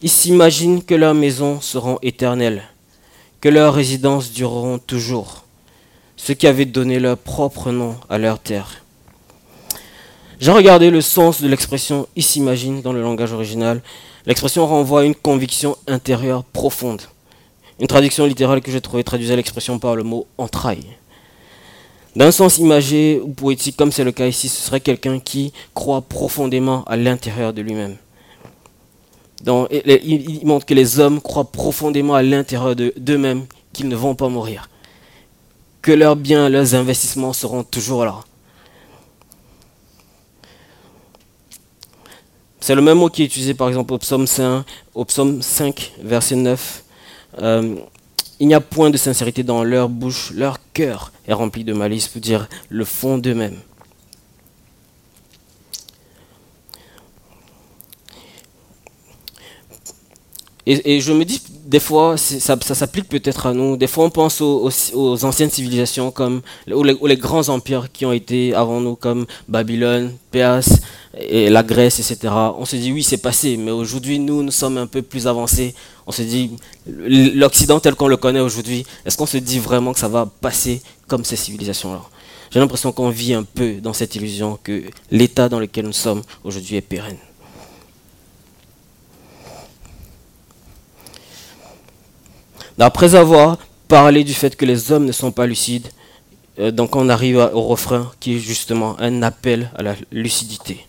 ils 0.01 0.09
s'imaginent 0.09 0.83
que 0.83 0.95
leurs 0.95 1.13
maisons 1.13 1.61
seront 1.61 1.99
éternelles, 2.01 2.63
que 3.39 3.49
leurs 3.49 3.73
résidences 3.73 4.31
dureront 4.31 4.79
toujours, 4.79 5.45
ceux 6.17 6.33
qui 6.33 6.47
avaient 6.47 6.65
donné 6.65 6.99
leur 6.99 7.17
propre 7.17 7.71
nom 7.71 7.95
à 8.09 8.17
leur 8.17 8.39
terre. 8.39 8.83
J'ai 10.39 10.51
regardé 10.51 10.91
le 10.91 11.01
sens 11.01 11.41
de 11.41 11.47
l'expression 11.47 12.07
ils 12.15 12.23
s'imaginent 12.23 12.81
dans 12.81 12.93
le 12.93 13.01
langage 13.01 13.33
original 13.33 13.81
L'expression 14.27 14.67
renvoie 14.67 15.01
à 15.01 15.03
une 15.05 15.15
conviction 15.15 15.77
intérieure 15.87 16.43
profonde. 16.43 17.01
Une 17.79 17.87
traduction 17.87 18.25
littérale 18.25 18.59
que 18.59 18.69
j'ai 18.69 18.81
trouvée 18.81 19.05
traduisait 19.05 19.37
l'expression 19.37 19.79
par 19.79 19.95
le 19.95 20.03
mot 20.03 20.27
entraille. 20.37 20.85
D'un 22.13 22.31
sens 22.31 22.57
imagé 22.57 23.21
ou 23.23 23.29
poétique, 23.29 23.77
comme 23.77 23.93
c'est 23.93 24.03
le 24.03 24.11
cas 24.11 24.27
ici, 24.27 24.49
ce 24.49 24.61
serait 24.61 24.81
quelqu'un 24.81 25.19
qui 25.19 25.53
croit 25.73 26.01
profondément 26.01 26.83
à 26.85 26.97
l'intérieur 26.97 27.53
de 27.53 27.61
lui-même. 27.61 27.95
il, 29.45 30.41
montre 30.43 30.65
que 30.65 30.73
les 30.73 30.99
hommes 30.99 31.21
croient 31.21 31.49
profondément 31.49 32.15
à 32.15 32.21
l'intérieur 32.21 32.75
d'eux-mêmes 32.75 33.45
qu'ils 33.71 33.87
ne 33.87 33.95
vont 33.95 34.15
pas 34.15 34.27
mourir. 34.27 34.69
Que 35.81 35.93
leurs 35.93 36.17
biens, 36.17 36.49
leurs 36.49 36.75
investissements 36.75 37.31
seront 37.31 37.63
toujours 37.63 38.03
là. 38.03 38.19
C'est 42.67 42.75
le 42.75 42.81
même 42.81 42.97
mot 42.97 43.07
qui 43.07 43.21
est 43.21 43.25
utilisé 43.27 43.53
par 43.53 43.69
exemple 43.69 43.93
au 43.93 43.97
psaume 43.97 44.27
5, 44.27 44.65
au 44.93 45.05
psaume 45.05 45.41
5 45.41 45.93
verset 46.03 46.35
9. 46.35 46.83
Euh, 47.41 47.75
il 48.41 48.47
n'y 48.49 48.53
a 48.53 48.59
point 48.59 48.89
de 48.89 48.97
sincérité 48.97 49.41
dans 49.41 49.63
leur 49.63 49.87
bouche, 49.87 50.33
leur 50.35 50.57
cœur 50.73 51.13
est 51.29 51.31
rempli 51.31 51.63
de 51.63 51.71
malice, 51.71 52.09
pour 52.09 52.19
dire 52.19 52.49
le 52.67 52.83
fond 52.83 53.19
d'eux-mêmes. 53.19 53.55
Et, 60.69 60.99
je 60.99 61.13
me 61.13 61.23
dis, 61.23 61.41
des 61.65 61.79
fois, 61.79 62.17
ça, 62.17 62.57
s'applique 62.61 63.07
peut-être 63.07 63.45
à 63.45 63.53
nous. 63.53 63.77
Des 63.77 63.87
fois, 63.87 64.03
on 64.03 64.09
pense 64.09 64.41
aux, 64.41 65.23
anciennes 65.23 65.49
civilisations, 65.49 66.11
comme 66.11 66.41
aux 66.69 66.83
les, 66.83 67.15
grands 67.15 67.47
empires 67.47 67.87
qui 67.89 68.05
ont 68.05 68.11
été 68.11 68.53
avant 68.53 68.81
nous, 68.81 68.95
comme 68.95 69.25
Babylone, 69.47 70.11
et 71.17 71.49
la 71.49 71.63
Grèce, 71.63 71.99
etc. 71.99 72.33
On 72.59 72.65
se 72.65 72.75
dit, 72.75 72.91
oui, 72.91 73.01
c'est 73.01 73.17
passé, 73.17 73.55
mais 73.55 73.71
aujourd'hui, 73.71 74.19
nous, 74.19 74.43
nous 74.43 74.51
sommes 74.51 74.77
un 74.77 74.87
peu 74.87 75.01
plus 75.01 75.25
avancés. 75.25 75.73
On 76.05 76.11
se 76.11 76.21
dit, 76.21 76.51
l'Occident 76.85 77.79
tel 77.79 77.95
qu'on 77.95 78.09
le 78.09 78.17
connaît 78.17 78.41
aujourd'hui, 78.41 78.85
est-ce 79.05 79.15
qu'on 79.15 79.25
se 79.25 79.37
dit 79.37 79.59
vraiment 79.59 79.93
que 79.93 79.99
ça 79.99 80.09
va 80.09 80.29
passer 80.41 80.81
comme 81.07 81.23
ces 81.23 81.37
civilisations-là? 81.37 82.01
J'ai 82.51 82.59
l'impression 82.59 82.91
qu'on 82.91 83.09
vit 83.09 83.33
un 83.33 83.43
peu 83.43 83.75
dans 83.75 83.93
cette 83.93 84.15
illusion 84.15 84.59
que 84.61 84.83
l'état 85.11 85.47
dans 85.47 85.61
lequel 85.61 85.85
nous 85.85 85.93
sommes 85.93 86.23
aujourd'hui 86.43 86.75
est 86.75 86.81
pérenne. 86.81 87.17
Après 92.79 93.15
avoir 93.15 93.57
parlé 93.87 94.23
du 94.23 94.33
fait 94.33 94.55
que 94.55 94.65
les 94.65 94.91
hommes 94.91 95.05
ne 95.05 95.11
sont 95.11 95.31
pas 95.31 95.47
lucides, 95.47 95.87
euh, 96.59 96.71
donc 96.71 96.95
on 96.95 97.09
arrive 97.09 97.37
au 97.53 97.63
refrain 97.63 98.11
qui 98.19 98.35
est 98.35 98.39
justement 98.39 98.95
un 98.99 99.23
appel 99.23 99.71
à 99.75 99.81
la 99.81 99.95
lucidité. 100.11 100.85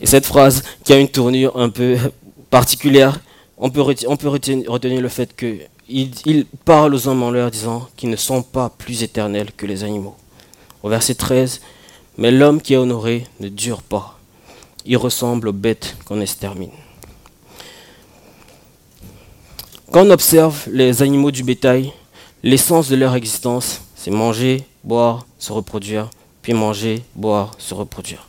Et 0.00 0.06
cette 0.06 0.26
phrase 0.26 0.64
qui 0.84 0.92
a 0.92 0.98
une 0.98 1.08
tournure 1.08 1.56
un 1.56 1.68
peu 1.68 1.96
particulière, 2.50 3.20
on 3.56 3.70
peut, 3.70 3.80
retenir, 3.80 5.00
le 5.00 5.08
fait 5.08 5.36
qu'il 5.36 5.68
il 5.88 6.46
parle 6.64 6.94
aux 6.94 7.06
hommes 7.06 7.22
en 7.22 7.30
leur 7.30 7.50
disant 7.52 7.88
qu'ils 7.96 8.10
ne 8.10 8.16
sont 8.16 8.42
pas 8.42 8.70
plus 8.70 9.04
éternels 9.04 9.52
que 9.56 9.66
les 9.66 9.84
animaux. 9.84 10.16
Au 10.82 10.88
verset 10.88 11.14
13, 11.14 11.60
mais 12.18 12.32
l'homme 12.32 12.60
qui 12.60 12.74
est 12.74 12.78
honoré 12.78 13.26
ne 13.38 13.48
dure 13.48 13.82
pas. 13.82 14.18
Il 14.84 14.96
ressemble 14.96 15.46
aux 15.48 15.52
bêtes 15.52 15.96
qu'on 16.04 16.20
extermine. 16.20 16.72
Quand 19.92 20.06
on 20.06 20.10
observe 20.10 20.68
les 20.72 21.02
animaux 21.02 21.30
du 21.30 21.44
bétail, 21.44 21.92
l'essence 22.42 22.88
de 22.88 22.96
leur 22.96 23.14
existence, 23.14 23.82
c'est 23.94 24.10
manger, 24.10 24.62
boire, 24.82 25.26
se 25.38 25.52
reproduire, 25.52 26.08
puis 26.40 26.54
manger, 26.54 27.02
boire, 27.14 27.50
se 27.58 27.74
reproduire. 27.74 28.26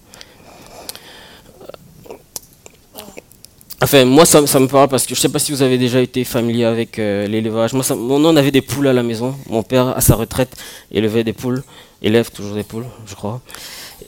Enfin, 3.82 4.04
moi, 4.04 4.26
ça, 4.26 4.42
me 4.42 4.68
parle 4.68 4.90
parce 4.90 5.06
que 5.06 5.16
je 5.16 5.20
ne 5.20 5.22
sais 5.22 5.30
pas 5.30 5.40
si 5.40 5.54
vous 5.54 5.62
avez 5.62 5.78
déjà 5.78 6.02
été 6.02 6.26
familier 6.26 6.66
avec 6.66 7.00
euh, 7.00 7.28
l'élevage. 7.28 7.72
Moi, 7.72 7.86
on 7.92 8.36
avait 8.36 8.52
des 8.52 8.62
poules 8.62 8.88
à 8.90 8.94
la 8.94 9.04
maison. 9.04 9.34
Mon 9.50 9.64
père, 9.64 9.88
à 9.88 10.02
sa 10.02 10.16
retraite, 10.16 10.58
élevait 10.92 11.24
des 11.24 11.32
poules, 11.32 11.64
élève 12.02 12.30
toujours 12.30 12.56
des 12.56 12.64
poules, 12.64 12.86
je 13.06 13.16
crois. 13.16 13.40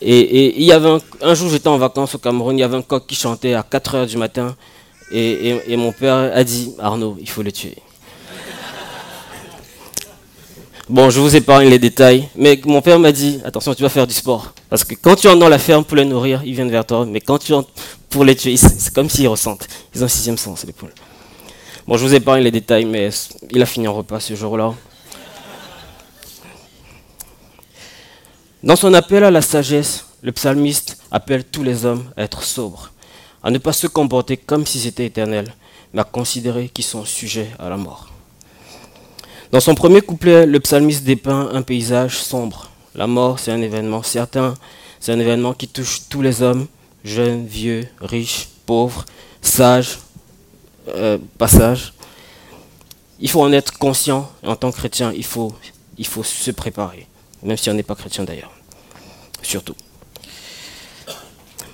Et, 0.01 0.61
y 0.61 0.73
avait 0.73 0.89
un, 0.89 0.99
un 1.21 1.33
jour, 1.33 1.49
j'étais 1.49 1.69
en 1.69 1.77
vacances 1.77 2.15
au 2.15 2.17
Cameroun, 2.17 2.57
il 2.57 2.59
y 2.59 2.63
avait 2.63 2.75
un 2.75 2.81
coq 2.81 3.07
qui 3.07 3.15
chantait 3.15 3.53
à 3.53 3.63
4 3.63 3.95
heures 3.95 4.07
du 4.07 4.17
matin. 4.17 4.57
Et, 5.11 5.77
mon 5.77 5.91
père 5.91 6.15
a 6.15 6.43
dit, 6.43 6.73
Arnaud, 6.79 7.17
il 7.19 7.29
faut 7.29 7.43
le 7.43 7.51
tuer. 7.51 7.75
Bon, 10.87 11.09
je 11.09 11.19
vous 11.19 11.35
épargne 11.35 11.67
les 11.67 11.79
détails, 11.79 12.29
mais 12.35 12.59
mon 12.65 12.81
père 12.81 12.99
m'a 12.99 13.11
dit, 13.11 13.39
attention, 13.43 13.73
tu 13.73 13.81
vas 13.81 13.89
faire 13.89 14.05
du 14.05 14.13
sport. 14.13 14.53
Parce 14.69 14.83
que 14.83 14.93
quand 14.93 15.15
tu 15.15 15.27
entres 15.27 15.39
dans 15.39 15.49
la 15.49 15.57
ferme 15.57 15.83
pour 15.83 15.97
les 15.97 16.05
nourrir, 16.05 16.41
ils 16.45 16.53
viennent 16.53 16.69
vers 16.69 16.85
toi, 16.85 17.05
mais 17.07 17.21
quand 17.21 17.39
tu 17.39 17.53
entres 17.53 17.69
pour 18.09 18.23
les 18.23 18.35
tuer, 18.35 18.55
c'est 18.57 18.93
comme 18.93 19.09
s'ils 19.09 19.27
ressentent. 19.27 19.67
Ils 19.95 20.01
ont 20.01 20.05
un 20.05 20.09
sixième 20.09 20.37
sens, 20.37 20.63
les 20.63 20.73
poules. 20.73 20.93
Bon, 21.87 21.97
je 21.97 22.05
vous 22.05 22.13
épargne 22.13 22.43
les 22.43 22.51
détails, 22.51 22.85
mais 22.85 23.09
il 23.51 23.61
a 23.61 23.65
fini 23.65 23.87
en 23.87 23.93
repas 23.93 24.19
ce 24.19 24.35
jour-là. 24.35 24.73
Dans 28.61 28.75
son 28.75 28.93
appel 28.93 29.23
à 29.23 29.31
la 29.31 29.41
sagesse, 29.41 30.05
le 30.21 30.31
psalmiste 30.31 30.97
appelle 31.11 31.43
tous 31.43 31.61
les 31.61 31.85
hommes 31.85 32.11
à 32.17 32.23
être 32.23 32.43
sobres 32.43 32.91
à 33.45 33.51
ne 33.51 33.59
pas 33.59 33.73
se 33.73 33.85
comporter 33.85 34.37
comme 34.37 34.65
si 34.65 34.79
c'était 34.79 35.05
éternel, 35.05 35.53
mais 35.93 36.01
à 36.01 36.03
considérer 36.03 36.67
qu'ils 36.67 36.83
sont 36.83 37.05
sujets 37.05 37.51
à 37.59 37.69
la 37.69 37.77
mort. 37.77 38.09
Dans 39.51 39.59
son 39.59 39.75
premier 39.75 40.01
couplet, 40.01 40.47
le 40.47 40.59
psalmiste 40.59 41.03
dépeint 41.03 41.51
un 41.53 41.61
paysage 41.61 42.17
sombre. 42.17 42.71
La 42.95 43.05
mort, 43.05 43.37
c'est 43.37 43.51
un 43.51 43.61
événement 43.61 44.01
certain, 44.01 44.55
c'est 44.99 45.11
un 45.11 45.19
événement 45.19 45.53
qui 45.53 45.67
touche 45.67 46.01
tous 46.09 46.23
les 46.23 46.41
hommes, 46.41 46.65
jeunes, 47.03 47.45
vieux, 47.45 47.87
riches, 48.01 48.49
pauvres, 48.65 49.05
sages, 49.43 49.99
euh, 50.87 51.19
pas 51.37 51.47
sages. 51.47 51.93
Il 53.19 53.29
faut 53.29 53.43
en 53.43 53.53
être 53.53 53.77
conscient, 53.77 54.27
en 54.43 54.55
tant 54.55 54.71
que 54.71 54.77
chrétien, 54.77 55.13
il 55.15 55.23
faut, 55.23 55.53
il 55.99 56.07
faut 56.07 56.23
se 56.23 56.49
préparer, 56.49 57.05
même 57.43 57.57
si 57.57 57.69
on 57.69 57.75
n'est 57.75 57.83
pas 57.83 57.95
chrétien 57.95 58.23
d'ailleurs, 58.23 58.51
surtout. 59.43 59.75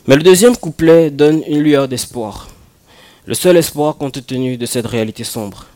Mais 0.08 0.16
le 0.16 0.24
deuxième 0.24 0.58
couplet 0.58 1.12
donne 1.12 1.44
une 1.48 1.60
lueur 1.60 1.88
d'espoir. 1.88 2.48
Le 3.28 3.36
seul 3.36 3.56
espoir 3.56 3.98
compte 3.98 4.26
tenu 4.26 4.58
de 4.58 4.66
cette 4.66 4.88
réalité 4.88 5.24
sombre. 5.24 5.68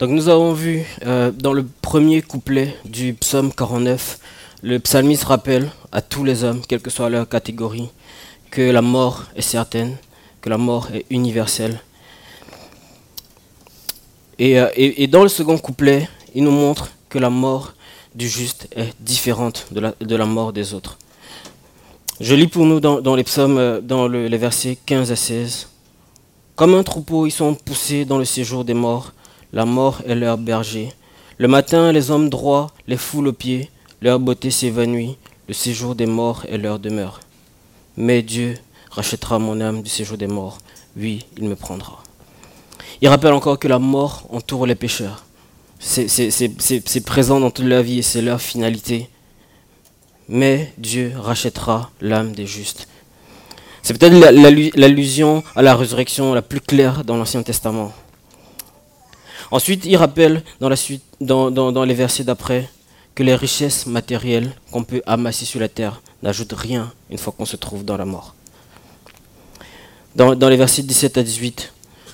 Donc 0.00 0.10
nous 0.10 0.28
avons 0.28 0.52
vu 0.52 0.82
euh, 1.06 1.30
dans 1.30 1.52
le 1.52 1.64
premier 1.80 2.22
couplet 2.22 2.74
du 2.84 3.14
psaume 3.14 3.52
49, 3.52 4.18
le 4.64 4.80
psalmiste 4.80 5.22
rappelle 5.22 5.70
à 5.92 6.02
tous 6.02 6.24
les 6.24 6.42
hommes, 6.42 6.60
quelle 6.66 6.80
que 6.80 6.90
soit 6.90 7.08
leur 7.08 7.28
catégorie, 7.28 7.88
que 8.50 8.62
la 8.62 8.82
mort 8.82 9.22
est 9.36 9.42
certaine, 9.42 9.96
que 10.40 10.50
la 10.50 10.58
mort 10.58 10.88
est 10.92 11.06
universelle. 11.10 11.80
Et, 14.40 14.58
euh, 14.58 14.68
dans 15.06 15.22
le 15.22 15.28
second 15.28 15.56
couplet, 15.56 16.08
il 16.34 16.42
nous 16.42 16.50
montre 16.50 16.90
que 17.08 17.20
la 17.20 17.30
mort 17.30 17.74
du 18.12 18.28
juste 18.28 18.66
est 18.74 18.92
différente 18.98 19.68
de 19.70 20.16
la 20.16 20.26
mort 20.26 20.52
des 20.52 20.74
autres. 20.74 20.98
Je 22.18 22.34
lis 22.34 22.46
pour 22.46 22.64
nous 22.64 22.80
dans, 22.80 23.14
les 23.14 23.24
psaumes, 23.24 23.58
euh, 23.58 23.80
dans 23.82 24.08
les 24.08 24.38
versets 24.38 24.78
15 24.86 25.12
à 25.12 25.16
16. 25.16 25.68
Comme 26.54 26.74
un 26.74 26.82
troupeau, 26.82 27.26
ils 27.26 27.30
sont 27.30 27.54
poussés 27.54 28.06
dans 28.06 28.16
le 28.16 28.24
séjour 28.24 28.64
des 28.64 28.72
morts. 28.72 29.12
La 29.52 29.66
mort 29.66 30.00
est 30.06 30.14
leur 30.14 30.38
berger. 30.38 30.94
Le 31.36 31.46
matin, 31.46 31.92
les 31.92 32.10
hommes 32.10 32.30
droits 32.30 32.68
les 32.86 32.96
foulent 32.96 33.28
aux 33.28 33.34
pieds. 33.34 33.70
Leur 34.00 34.18
beauté 34.18 34.50
s'évanouit. 34.50 35.18
Le 35.46 35.52
séjour 35.52 35.94
des 35.94 36.06
morts 36.06 36.46
est 36.48 36.56
leur 36.56 36.78
demeure. 36.78 37.20
Mais 37.98 38.22
Dieu 38.22 38.54
rachètera 38.90 39.38
mon 39.38 39.60
âme 39.60 39.82
du 39.82 39.90
séjour 39.90 40.16
des 40.16 40.26
morts. 40.26 40.56
Oui, 40.96 41.26
il 41.36 41.44
me 41.46 41.54
prendra. 41.54 42.02
Il 43.02 43.08
rappelle 43.08 43.34
encore 43.34 43.58
que 43.58 43.68
la 43.68 43.78
mort 43.78 44.26
entoure 44.30 44.64
les 44.64 44.74
pécheurs. 44.74 45.26
C'est 45.78 47.04
présent 47.04 47.40
dans 47.40 47.50
toute 47.50 47.66
leur 47.66 47.82
vie 47.82 47.98
et 47.98 48.02
c'est 48.02 48.22
leur 48.22 48.40
finalité 48.40 49.10
mais 50.28 50.72
Dieu 50.78 51.12
rachètera 51.16 51.90
l'âme 52.00 52.32
des 52.32 52.46
justes. 52.46 52.88
C'est 53.82 53.96
peut-être 53.96 54.18
l'allusion 54.76 55.44
à 55.54 55.62
la 55.62 55.76
résurrection 55.76 56.34
la 56.34 56.42
plus 56.42 56.60
claire 56.60 57.04
dans 57.04 57.16
l'Ancien 57.16 57.42
Testament. 57.42 57.92
Ensuite, 59.52 59.84
il 59.84 59.96
rappelle 59.96 60.42
dans, 60.60 61.84
les 61.84 61.94
versets 61.94 62.24
d'après 62.24 62.68
que 63.14 63.22
les 63.22 63.36
richesses 63.36 63.86
matérielles 63.86 64.52
qu'on 64.72 64.82
peut 64.82 65.02
amasser 65.06 65.44
sur 65.44 65.60
la 65.60 65.68
terre 65.68 66.02
n'ajoutent 66.22 66.54
rien 66.54 66.92
une 67.10 67.18
fois 67.18 67.32
qu'on 67.36 67.46
se 67.46 67.56
trouve 67.56 67.84
dans 67.84 67.96
la 67.96 68.04
mort. 68.04 68.34
Dans, 70.16 70.48
les 70.48 70.56
versets 70.56 70.82
17 70.82 71.18
à 71.18 71.22
18, 71.22 71.72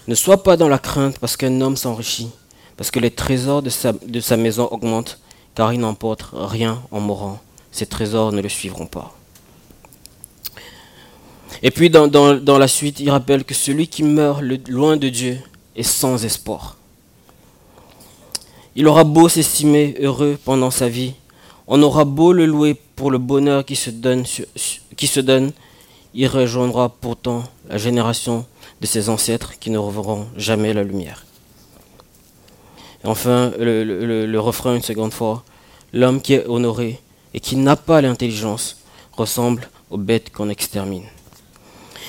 ne 0.09 0.15
sois 0.15 0.43
pas 0.43 0.59
dans 0.59 0.69
la 0.69 0.79
crainte 0.79 1.19
parce 1.19 1.39
qu'un 1.39 1.59
homme 1.63 1.77
s'enrichit, 1.77 2.29
parce 2.77 2.91
que 2.91 3.01
les 3.01 3.11
trésors 3.11 3.63
de 3.63 4.21
sa 4.21 4.37
maison 4.37 4.69
augmentent, 4.71 5.19
car 5.55 5.73
il 5.73 5.81
n'emporte 5.81 6.27
rien 6.33 6.83
en 6.91 7.01
mourant 7.01 7.41
ces 7.73 7.87
trésors 7.87 8.33
ne 8.33 8.41
le 8.41 8.49
suivront 8.49 8.87
pas. 8.87 9.17
Et 11.63 11.71
puis 11.71 11.91
dans, 11.91 12.59
la 12.59 12.69
suite, 12.69 13.01
il 13.01 13.11
rappelle 13.11 13.45
que 13.45 13.55
celui 13.55 13.89
qui 13.89 14.03
meurt 14.03 14.43
loin 14.69 14.97
de 14.97 15.09
Dieu 15.09 15.39
est 15.75 15.83
sans 15.83 16.25
espoir. 16.25 16.77
Il 18.75 18.87
aura 18.87 19.05
beau 19.05 19.29
s'estimer 19.29 19.97
heureux 20.01 20.39
pendant 20.45 20.71
sa 20.71 20.89
vie, 20.89 21.15
on 21.67 21.83
aura 21.83 22.05
beau 22.05 22.33
le 22.33 22.47
louer 22.47 22.75
pour 22.97 23.11
le 23.11 23.19
bonheur 23.19 23.65
qui 23.65 23.77
se 23.77 23.91
donne, 23.91 24.25
qui 24.97 25.07
se 25.07 25.21
donne 25.21 25.53
il 26.15 26.27
rejoindra 26.27 26.91
pourtant 26.91 27.45
la 27.69 27.79
génération 27.79 28.45
de 28.81 28.87
ses 28.87 29.09
ancêtres 29.09 29.59
qui 29.59 29.71
ne 29.71 29.79
reverront 29.79 30.27
jamais 30.37 30.75
la 30.75 30.83
lumière. 30.83 31.25
Enfin, 33.05 33.53
le 33.59 34.39
refrain 34.39 34.75
une 34.77 34.83
seconde 34.83 35.13
fois, 35.13 35.43
l'homme 35.93 36.21
qui 36.21 36.35
est 36.35 36.47
honoré 36.47 37.01
et 37.35 37.41
qui 37.41 37.57
n'a 37.57 37.77
pas 37.77 38.01
l'intelligence 38.01 38.79
ressemble 39.13 39.69
aux 39.91 39.99
bêtes 39.99 40.31
qu'on 40.31 40.49
extermine. 40.49 41.05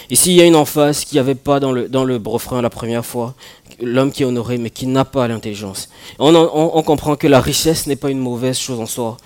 Ici, 0.09 0.31
il 0.31 0.37
y 0.37 0.41
a 0.41 0.45
une 0.45 0.55
emphase 0.55 1.05
qu'il 1.05 1.15
n'y 1.15 1.21
avait 1.21 1.35
pas 1.35 1.59
dans 1.59 1.71
le, 1.71 1.87
dans 1.87 2.03
le 2.03 2.21
refrain 2.23 2.61
la 2.61 2.69
première 2.69 3.05
fois. 3.05 3.35
L'homme 3.81 4.11
qui 4.11 4.23
est 4.23 4.25
honoré, 4.25 4.57
mais 4.57 4.69
qui 4.69 4.85
n'a 4.85 5.05
pas 5.05 5.27
l'intelligence. 5.27 5.89
On, 6.19 6.83
comprend 6.83 7.15
que 7.15 7.27
la 7.27 7.41
richesse 7.41 7.87
n'est 7.87 7.95
pas 7.95 8.11
une 8.11 8.19
mauvaise 8.19 8.57
chose 8.57 8.79
en 8.79 8.85
soi. 8.85 9.17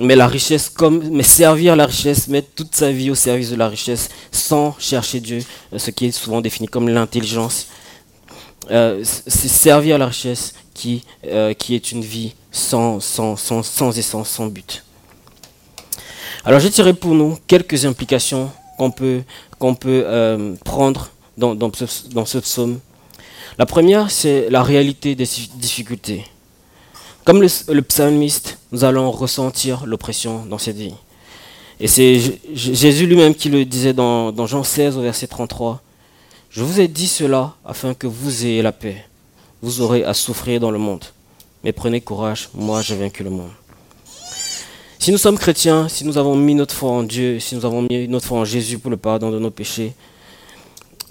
Mais 0.00 0.14
la 0.14 0.26
richesse, 0.26 0.68
comme, 0.68 1.08
mais 1.10 1.22
servir 1.22 1.74
la 1.74 1.86
richesse, 1.86 2.28
mettre 2.28 2.48
toute 2.54 2.74
sa 2.74 2.92
vie 2.92 3.10
au 3.10 3.14
service 3.14 3.50
de 3.50 3.56
la 3.56 3.68
richesse 3.68 4.10
sans 4.30 4.76
chercher 4.78 5.20
Dieu, 5.20 5.40
ce 5.76 5.90
qui 5.90 6.06
est 6.06 6.12
souvent 6.12 6.40
défini 6.40 6.68
comme 6.68 6.88
l'intelligence, 6.88 7.68
euh, 8.70 9.02
c'est 9.02 9.48
servir 9.48 9.98
la 9.98 10.06
richesse 10.06 10.54
qui, 10.74 11.02
euh, 11.26 11.54
qui 11.54 11.74
est 11.74 11.90
une 11.90 12.02
vie 12.02 12.34
sans, 12.52 13.00
sans, 13.00 13.36
sans, 13.36 13.62
sans 13.62 13.96
essence, 13.96 14.28
sans 14.28 14.46
but. 14.46 14.84
Alors 16.48 16.60
j'ai 16.60 16.70
tiré 16.70 16.94
pour 16.94 17.14
nous 17.14 17.36
quelques 17.46 17.84
implications 17.84 18.50
qu'on 18.78 18.90
peut, 18.90 19.22
euh, 19.84 20.54
prendre 20.64 21.10
dans, 21.36 21.54
dans, 21.54 21.70
ce, 21.74 22.38
psaume. 22.38 22.78
La 23.58 23.66
première, 23.66 24.10
c'est 24.10 24.48
la 24.48 24.62
réalité 24.62 25.14
des 25.14 25.28
difficultés. 25.56 26.24
Comme 27.26 27.42
le, 27.42 27.82
psalmiste, 27.82 28.56
nous 28.72 28.82
allons 28.84 29.10
ressentir 29.10 29.84
l'oppression 29.84 30.46
dans 30.46 30.56
cette 30.56 30.78
vie. 30.78 30.94
Et 31.80 31.86
c'est 31.86 32.18
Jésus 32.54 33.06
lui-même 33.06 33.34
qui 33.34 33.50
le 33.50 33.66
disait 33.66 33.92
dans, 33.92 34.32
dans 34.32 34.46
Jean 34.46 34.64
16 34.64 34.96
au 34.96 35.02
verset 35.02 35.26
33. 35.26 35.82
Je 36.48 36.62
vous 36.62 36.80
ai 36.80 36.88
dit 36.88 37.08
cela 37.08 37.56
afin 37.62 37.92
que 37.92 38.06
vous 38.06 38.46
ayez 38.46 38.62
la 38.62 38.72
paix. 38.72 39.04
Vous 39.60 39.82
aurez 39.82 40.02
à 40.02 40.14
souffrir 40.14 40.60
dans 40.60 40.70
le 40.70 40.78
monde. 40.78 41.04
Mais 41.62 41.72
prenez 41.72 42.00
courage, 42.00 42.48
moi 42.54 42.80
j'ai 42.80 42.96
vaincu 42.96 43.22
le 43.22 43.28
monde. 43.28 43.50
Si 45.00 45.12
nous 45.12 45.18
sommes 45.18 45.38
chrétiens, 45.38 45.88
si 45.88 46.04
nous 46.04 46.18
avons 46.18 46.34
mis 46.34 46.56
notre 46.56 46.74
foi 46.74 46.90
en 46.90 47.04
Dieu, 47.04 47.38
si 47.38 47.54
nous 47.54 47.64
avons 47.64 47.82
mis 47.82 48.08
notre 48.08 48.26
foi 48.26 48.40
en 48.40 48.44
Jésus 48.44 48.78
pour 48.78 48.90
le 48.90 48.96
pardon 48.96 49.30
de 49.30 49.38
nos 49.38 49.50
péchés, 49.50 49.92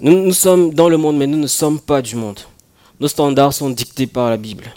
nous, 0.00 0.32
sommes 0.32 0.74
dans 0.74 0.88
le 0.88 0.96
monde, 0.96 1.16
mais 1.16 1.26
nous 1.26 1.38
ne 1.38 1.46
sommes 1.46 1.80
pas 1.80 2.02
du 2.02 2.14
monde. 2.14 2.38
Nos 3.00 3.08
standards 3.08 3.54
sont 3.54 3.70
dictés 3.70 4.06
par 4.06 4.30
la 4.30 4.36
Bible. 4.36 4.72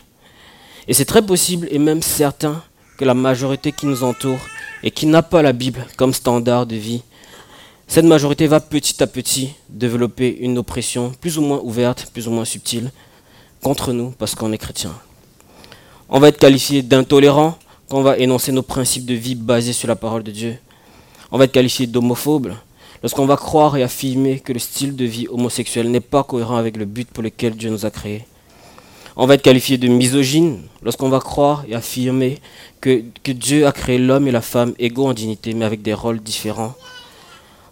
Et 0.87 0.93
c'est 0.93 1.05
très 1.05 1.21
possible 1.21 1.67
et 1.69 1.77
même 1.77 2.01
certain 2.01 2.63
que 2.97 3.05
la 3.05 3.13
majorité 3.13 3.71
qui 3.71 3.85
nous 3.85 4.03
entoure 4.03 4.39
et 4.81 4.89
qui 4.89 5.05
n'a 5.05 5.21
pas 5.21 5.41
la 5.41 5.51
Bible 5.51 5.85
comme 5.97 6.13
standard 6.13 6.65
de 6.65 6.75
vie, 6.75 7.03
cette 7.87 8.05
majorité 8.05 8.47
va 8.47 8.61
petit 8.61 9.03
à 9.03 9.07
petit 9.07 9.51
développer 9.69 10.37
une 10.39 10.57
oppression 10.57 11.11
plus 11.19 11.37
ou 11.37 11.41
moins 11.41 11.59
ouverte, 11.61 12.07
plus 12.13 12.27
ou 12.27 12.31
moins 12.31 12.45
subtile 12.45 12.91
contre 13.61 13.91
nous 13.91 14.11
parce 14.11 14.35
qu'on 14.35 14.53
est 14.53 14.57
chrétien. 14.57 14.93
On 16.09 16.19
va 16.19 16.29
être 16.29 16.39
qualifié 16.39 16.81
d'intolérant, 16.81 17.57
on 17.93 18.01
va 18.01 18.17
énoncer 18.17 18.51
nos 18.51 18.61
principes 18.61 19.05
de 19.05 19.13
vie 19.13 19.35
basés 19.35 19.73
sur 19.73 19.87
la 19.87 19.95
parole 19.95 20.23
de 20.23 20.31
Dieu. 20.31 20.57
On 21.31 21.37
va 21.37 21.45
être 21.45 21.51
qualifié 21.51 21.87
d'homophobe 21.87 22.53
lorsqu'on 23.01 23.25
va 23.25 23.35
croire 23.37 23.77
et 23.77 23.83
affirmer 23.83 24.39
que 24.39 24.53
le 24.53 24.59
style 24.59 24.95
de 24.95 25.05
vie 25.05 25.27
homosexuel 25.29 25.89
n'est 25.89 25.99
pas 25.99 26.23
cohérent 26.23 26.57
avec 26.57 26.77
le 26.77 26.85
but 26.85 27.09
pour 27.09 27.23
lequel 27.23 27.55
Dieu 27.55 27.69
nous 27.69 27.85
a 27.85 27.91
créés. 27.91 28.25
On 29.15 29.25
va 29.25 29.35
être 29.35 29.41
qualifié 29.41 29.77
de 29.77 29.87
misogyne 29.87 30.59
lorsqu'on 30.83 31.09
va 31.09 31.19
croire 31.19 31.65
et 31.67 31.75
affirmer 31.75 32.39
que, 32.79 33.03
que 33.23 33.31
Dieu 33.31 33.67
a 33.67 33.71
créé 33.71 33.97
l'homme 33.97 34.27
et 34.27 34.31
la 34.31 34.41
femme 34.41 34.73
égaux 34.79 35.07
en 35.07 35.13
dignité 35.13 35.53
mais 35.53 35.65
avec 35.65 35.81
des 35.81 35.93
rôles 35.93 36.21
différents. 36.21 36.75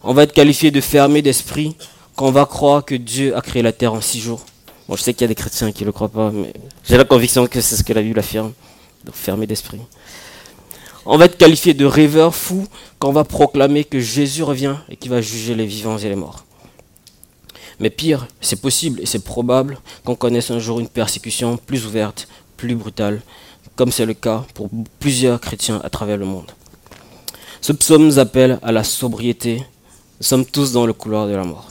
On 0.04 0.14
va 0.14 0.24
être 0.24 0.34
qualifié 0.34 0.72
de 0.72 0.82
fermé 0.82 1.22
d'esprit 1.22 1.76
quand 2.16 2.28
on 2.28 2.32
va 2.32 2.46
croire 2.46 2.84
que 2.84 2.96
Dieu 2.96 3.36
a 3.36 3.42
créé 3.42 3.62
la 3.62 3.72
terre 3.72 3.94
en 3.94 4.02
six 4.02 4.20
jours. 4.20 4.46
Bon, 4.88 4.96
je 4.96 5.04
sais 5.04 5.14
qu'il 5.14 5.22
y 5.22 5.26
a 5.26 5.28
des 5.28 5.36
chrétiens 5.36 5.72
qui 5.72 5.84
ne 5.84 5.88
le 5.88 5.92
croient 5.92 6.10
pas, 6.10 6.32
mais 6.32 6.52
j'ai 6.84 6.98
la 6.98 7.06
conviction 7.06 7.46
que 7.48 7.62
c'est 7.62 7.76
ce 7.76 7.84
que 7.84 7.94
la 7.94 8.02
Bible 8.02 8.20
affirme. 8.20 8.54
Donc 9.06 9.16
fermé 9.16 9.48
d'esprit. 9.48 9.80
On 11.12 11.18
va 11.18 11.26
être 11.26 11.40
qualifié 11.40 11.74
de 11.74 11.86
rêveur 11.86 12.36
fou 12.36 12.68
quand 13.00 13.10
on 13.10 13.14
va 13.14 13.24
proclamer 13.24 13.84
que 13.84 14.00
Jésus 14.00 14.44
revient 14.44 14.76
et 14.90 14.96
qu'il 14.96 15.10
va 15.10 15.22
juger 15.22 15.56
les 15.56 15.66
vivants 15.66 15.98
et 15.98 16.08
les 16.08 16.16
morts. 16.16 16.46
Mais 17.80 17.90
pire, 17.90 18.28
c'est 18.42 18.62
possible 18.62 19.02
et 19.02 19.08
c'est 19.08 19.24
probable 19.24 19.80
qu'on 20.06 20.14
connaisse 20.14 20.52
un 20.52 20.60
jour 20.60 20.80
une 20.80 20.88
persécution 20.88 21.58
plus 21.58 21.88
ouverte, 21.88 22.28
plus 22.58 22.76
brutale, 22.76 23.24
comme 23.76 23.92
c'est 23.92 24.06
le 24.06 24.14
cas 24.14 24.46
pour 24.54 24.70
plusieurs 25.00 25.42
chrétiens 25.42 25.82
à 25.84 25.90
travers 25.90 26.18
le 26.18 26.26
monde. 26.26 26.52
Ce 27.60 27.72
psaume 27.72 28.06
nous 28.06 28.20
appelle 28.20 28.60
à 28.62 28.72
la 28.72 28.84
sobriété. 28.84 29.64
Nous 30.20 30.28
sommes 30.28 30.46
tous 30.46 30.74
dans 30.74 30.86
le 30.86 30.94
couloir 30.94 31.26
de 31.26 31.34
la 31.34 31.44
mort. 31.44 31.70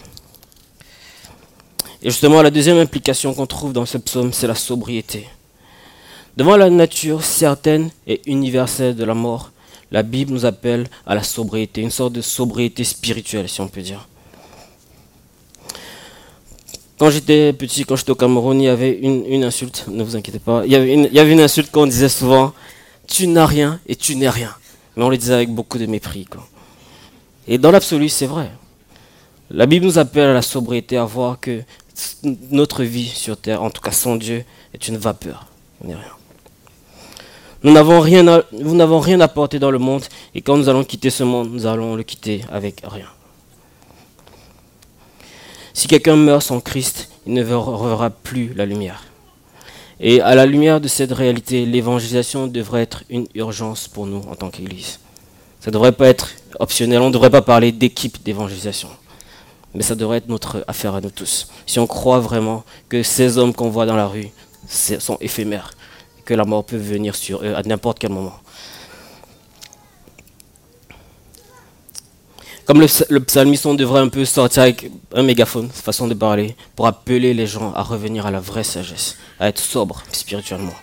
Et 2.02 2.10
justement, 2.10 2.42
la 2.42 2.50
deuxième 2.50 2.78
implication 2.78 3.32
qu'on 3.34 3.46
trouve 3.46 3.72
dans 3.72 3.86
ce 3.86 3.98
psaume, 3.98 4.32
c'est 4.32 4.48
la 4.48 4.56
sobriété. 4.56 5.28
Devant 6.38 6.56
la 6.56 6.70
nature 6.70 7.24
certaine 7.24 7.90
et 8.06 8.20
universelle 8.26 8.94
de 8.94 9.02
la 9.02 9.14
mort, 9.14 9.50
la 9.90 10.04
Bible 10.04 10.32
nous 10.32 10.46
appelle 10.46 10.88
à 11.04 11.16
la 11.16 11.24
sobriété, 11.24 11.80
une 11.80 11.90
sorte 11.90 12.12
de 12.12 12.20
sobriété 12.20 12.84
spirituelle, 12.84 13.48
si 13.48 13.60
on 13.60 13.66
peut 13.66 13.82
dire. 13.82 14.06
Quand 16.96 17.10
j'étais 17.10 17.52
petit, 17.52 17.84
quand 17.84 17.96
j'étais 17.96 18.12
au 18.12 18.14
Cameroun, 18.14 18.60
il 18.60 18.66
y 18.66 18.68
avait 18.68 19.00
une, 19.00 19.42
insulte, 19.42 19.86
ne 19.88 20.04
vous 20.04 20.14
inquiétez 20.14 20.38
pas, 20.38 20.62
il 20.64 20.70
y 20.70 20.76
avait 20.76 21.32
une, 21.32 21.40
insulte 21.40 21.72
qu'on 21.72 21.88
disait 21.88 22.08
souvent, 22.08 22.52
tu 23.08 23.26
n'as 23.26 23.46
rien 23.46 23.80
et 23.88 23.96
tu 23.96 24.14
n'es 24.14 24.30
rien. 24.30 24.54
Mais 24.96 25.02
on 25.02 25.08
le 25.08 25.16
disait 25.16 25.34
avec 25.34 25.50
beaucoup 25.50 25.78
de 25.78 25.86
mépris. 25.86 26.24
Et 27.48 27.58
dans 27.58 27.72
l'absolu, 27.72 28.08
c'est 28.08 28.26
vrai. 28.26 28.48
La 29.50 29.66
Bible 29.66 29.86
nous 29.86 29.98
appelle 29.98 30.28
à 30.28 30.34
la 30.34 30.42
sobriété, 30.42 30.98
à 30.98 31.04
voir 31.04 31.40
que 31.40 31.62
notre 32.24 32.84
vie 32.84 33.08
sur 33.08 33.36
terre, 33.36 33.60
en 33.60 33.70
tout 33.70 33.82
cas 33.82 33.90
sans 33.90 34.14
Dieu, 34.14 34.44
est 34.72 34.86
une 34.86 34.98
vapeur. 34.98 35.48
On 35.82 35.88
n'est 35.88 35.96
rien. 35.96 36.17
Nous 37.64 37.72
n'avons 37.72 38.00
rien, 38.00 38.26
à, 38.28 38.42
nous 38.52 38.76
dans 38.76 39.70
le 39.70 39.78
monde 39.78 40.04
et 40.34 40.42
quand 40.42 40.56
nous 40.56 40.68
allons 40.68 40.84
quitter 40.84 41.10
ce 41.10 41.24
monde, 41.24 41.50
nous 41.50 41.66
allons 41.66 41.96
le 41.96 42.04
quitter 42.04 42.44
avec 42.52 42.82
rien. 42.84 43.08
Si 45.74 45.88
quelqu'un 45.88 46.16
meurt 46.16 46.42
sans 46.42 46.60
Christ, 46.60 47.08
il 47.26 47.34
ne 47.34 47.42
verra 47.42 48.10
plus 48.10 48.54
la 48.54 48.64
lumière. 48.64 49.04
Et 50.00 50.20
à 50.20 50.36
la 50.36 50.46
lumière 50.46 50.80
de 50.80 50.86
cette 50.86 51.10
réalité, 51.12 51.66
l'évangélisation 51.66 52.46
devrait 52.46 52.82
être 52.82 53.02
une 53.10 53.26
urgence 53.34 53.88
pour 53.88 54.06
nous 54.06 54.22
en 54.30 54.36
tant 54.36 54.50
qu'Église. 54.50 55.00
Ça 55.60 55.70
ne 55.70 55.72
devrait 55.72 55.92
pas 55.92 56.06
être 56.06 56.30
optionnel, 56.60 57.00
on 57.00 57.08
ne 57.08 57.12
devrait 57.12 57.30
pas 57.30 57.42
parler 57.42 57.72
d'équipe 57.72 58.22
d'évangélisation. 58.22 58.88
Mais 59.74 59.82
ça 59.82 59.96
devrait 59.96 60.18
être 60.18 60.28
notre 60.28 60.64
affaire 60.68 60.94
à 60.94 61.00
nous 61.00 61.10
tous. 61.10 61.48
Si 61.66 61.80
on 61.80 61.86
croit 61.88 62.20
vraiment 62.20 62.64
que 62.88 63.02
ces 63.02 63.38
hommes 63.38 63.52
qu'on 63.52 63.70
voit 63.70 63.86
dans 63.86 63.96
la 63.96 64.06
rue 64.06 64.28
sont 64.68 65.18
éphémères, 65.20 65.72
que 66.28 66.34
la 66.34 66.44
mort 66.44 66.64
peut 66.66 66.76
venir 66.76 67.16
sur 67.16 67.42
eux 67.42 67.54
à 67.54 67.62
n'importe 67.62 67.98
quel 67.98 68.12
moment. 68.12 68.34
Comme 72.66 72.82
le, 72.82 73.20
psalmiste, 73.20 73.64
on 73.64 73.72
devrait 73.72 74.02
un 74.02 74.10
peu 74.10 74.26
sortir 74.26 74.64
avec 74.64 74.90
un 75.14 75.22
mégaphone, 75.22 75.70
façon 75.70 76.06
de 76.06 76.12
parler, 76.12 76.54
pour 76.76 76.86
appeler 76.86 77.32
les 77.32 77.46
gens 77.46 77.72
à 77.72 77.82
revenir 77.82 78.26
à 78.26 78.30
la 78.30 78.40
vraie 78.40 78.62
sagesse, 78.62 79.16
à 79.40 79.48
être 79.48 79.58
sobre 79.58 80.02
spirituellement. 80.12 80.74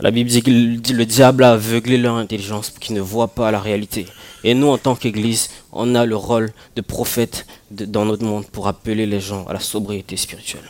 La 0.00 0.10
Bible 0.10 0.28
dit 0.28 0.42
que 0.42 0.50
le 0.50 1.06
diable 1.06 1.44
a 1.44 1.52
aveuglé 1.52 1.96
leur 1.96 2.16
intelligence 2.16 2.70
pour 2.70 2.80
qu'ils 2.80 2.96
ne 2.96 3.00
voient 3.00 3.28
pas 3.28 3.52
la 3.52 3.60
réalité. 3.60 4.06
Et 4.42 4.52
nous, 4.54 4.66
en 4.66 4.78
tant 4.78 4.96
qu'Église, 4.96 5.48
on 5.70 5.94
a 5.94 6.04
le 6.04 6.16
rôle 6.16 6.50
de 6.74 6.80
prophète 6.80 7.46
dans 7.70 8.04
notre 8.04 8.24
monde 8.24 8.46
pour 8.46 8.66
appeler 8.66 9.06
les 9.06 9.20
gens 9.20 9.46
à 9.46 9.52
la 9.52 9.60
sobriété 9.60 10.16
spirituelle. 10.16 10.68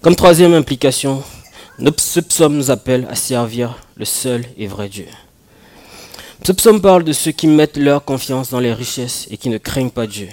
Comme 0.00 0.14
troisième 0.14 0.54
implication, 0.54 1.24
ce 1.96 2.20
psaume 2.20 2.56
nous 2.56 2.70
appelle 2.70 3.08
à 3.10 3.16
servir 3.16 3.76
le 3.96 4.04
seul 4.04 4.44
et 4.56 4.68
vrai 4.68 4.88
Dieu. 4.88 5.06
Ce 6.46 6.52
psaume 6.52 6.80
parle 6.80 7.02
de 7.02 7.12
ceux 7.12 7.32
qui 7.32 7.48
mettent 7.48 7.76
leur 7.76 8.04
confiance 8.04 8.50
dans 8.50 8.60
les 8.60 8.72
richesses 8.72 9.26
et 9.32 9.36
qui 9.36 9.48
ne 9.48 9.58
craignent 9.58 9.90
pas 9.90 10.06
Dieu. 10.06 10.28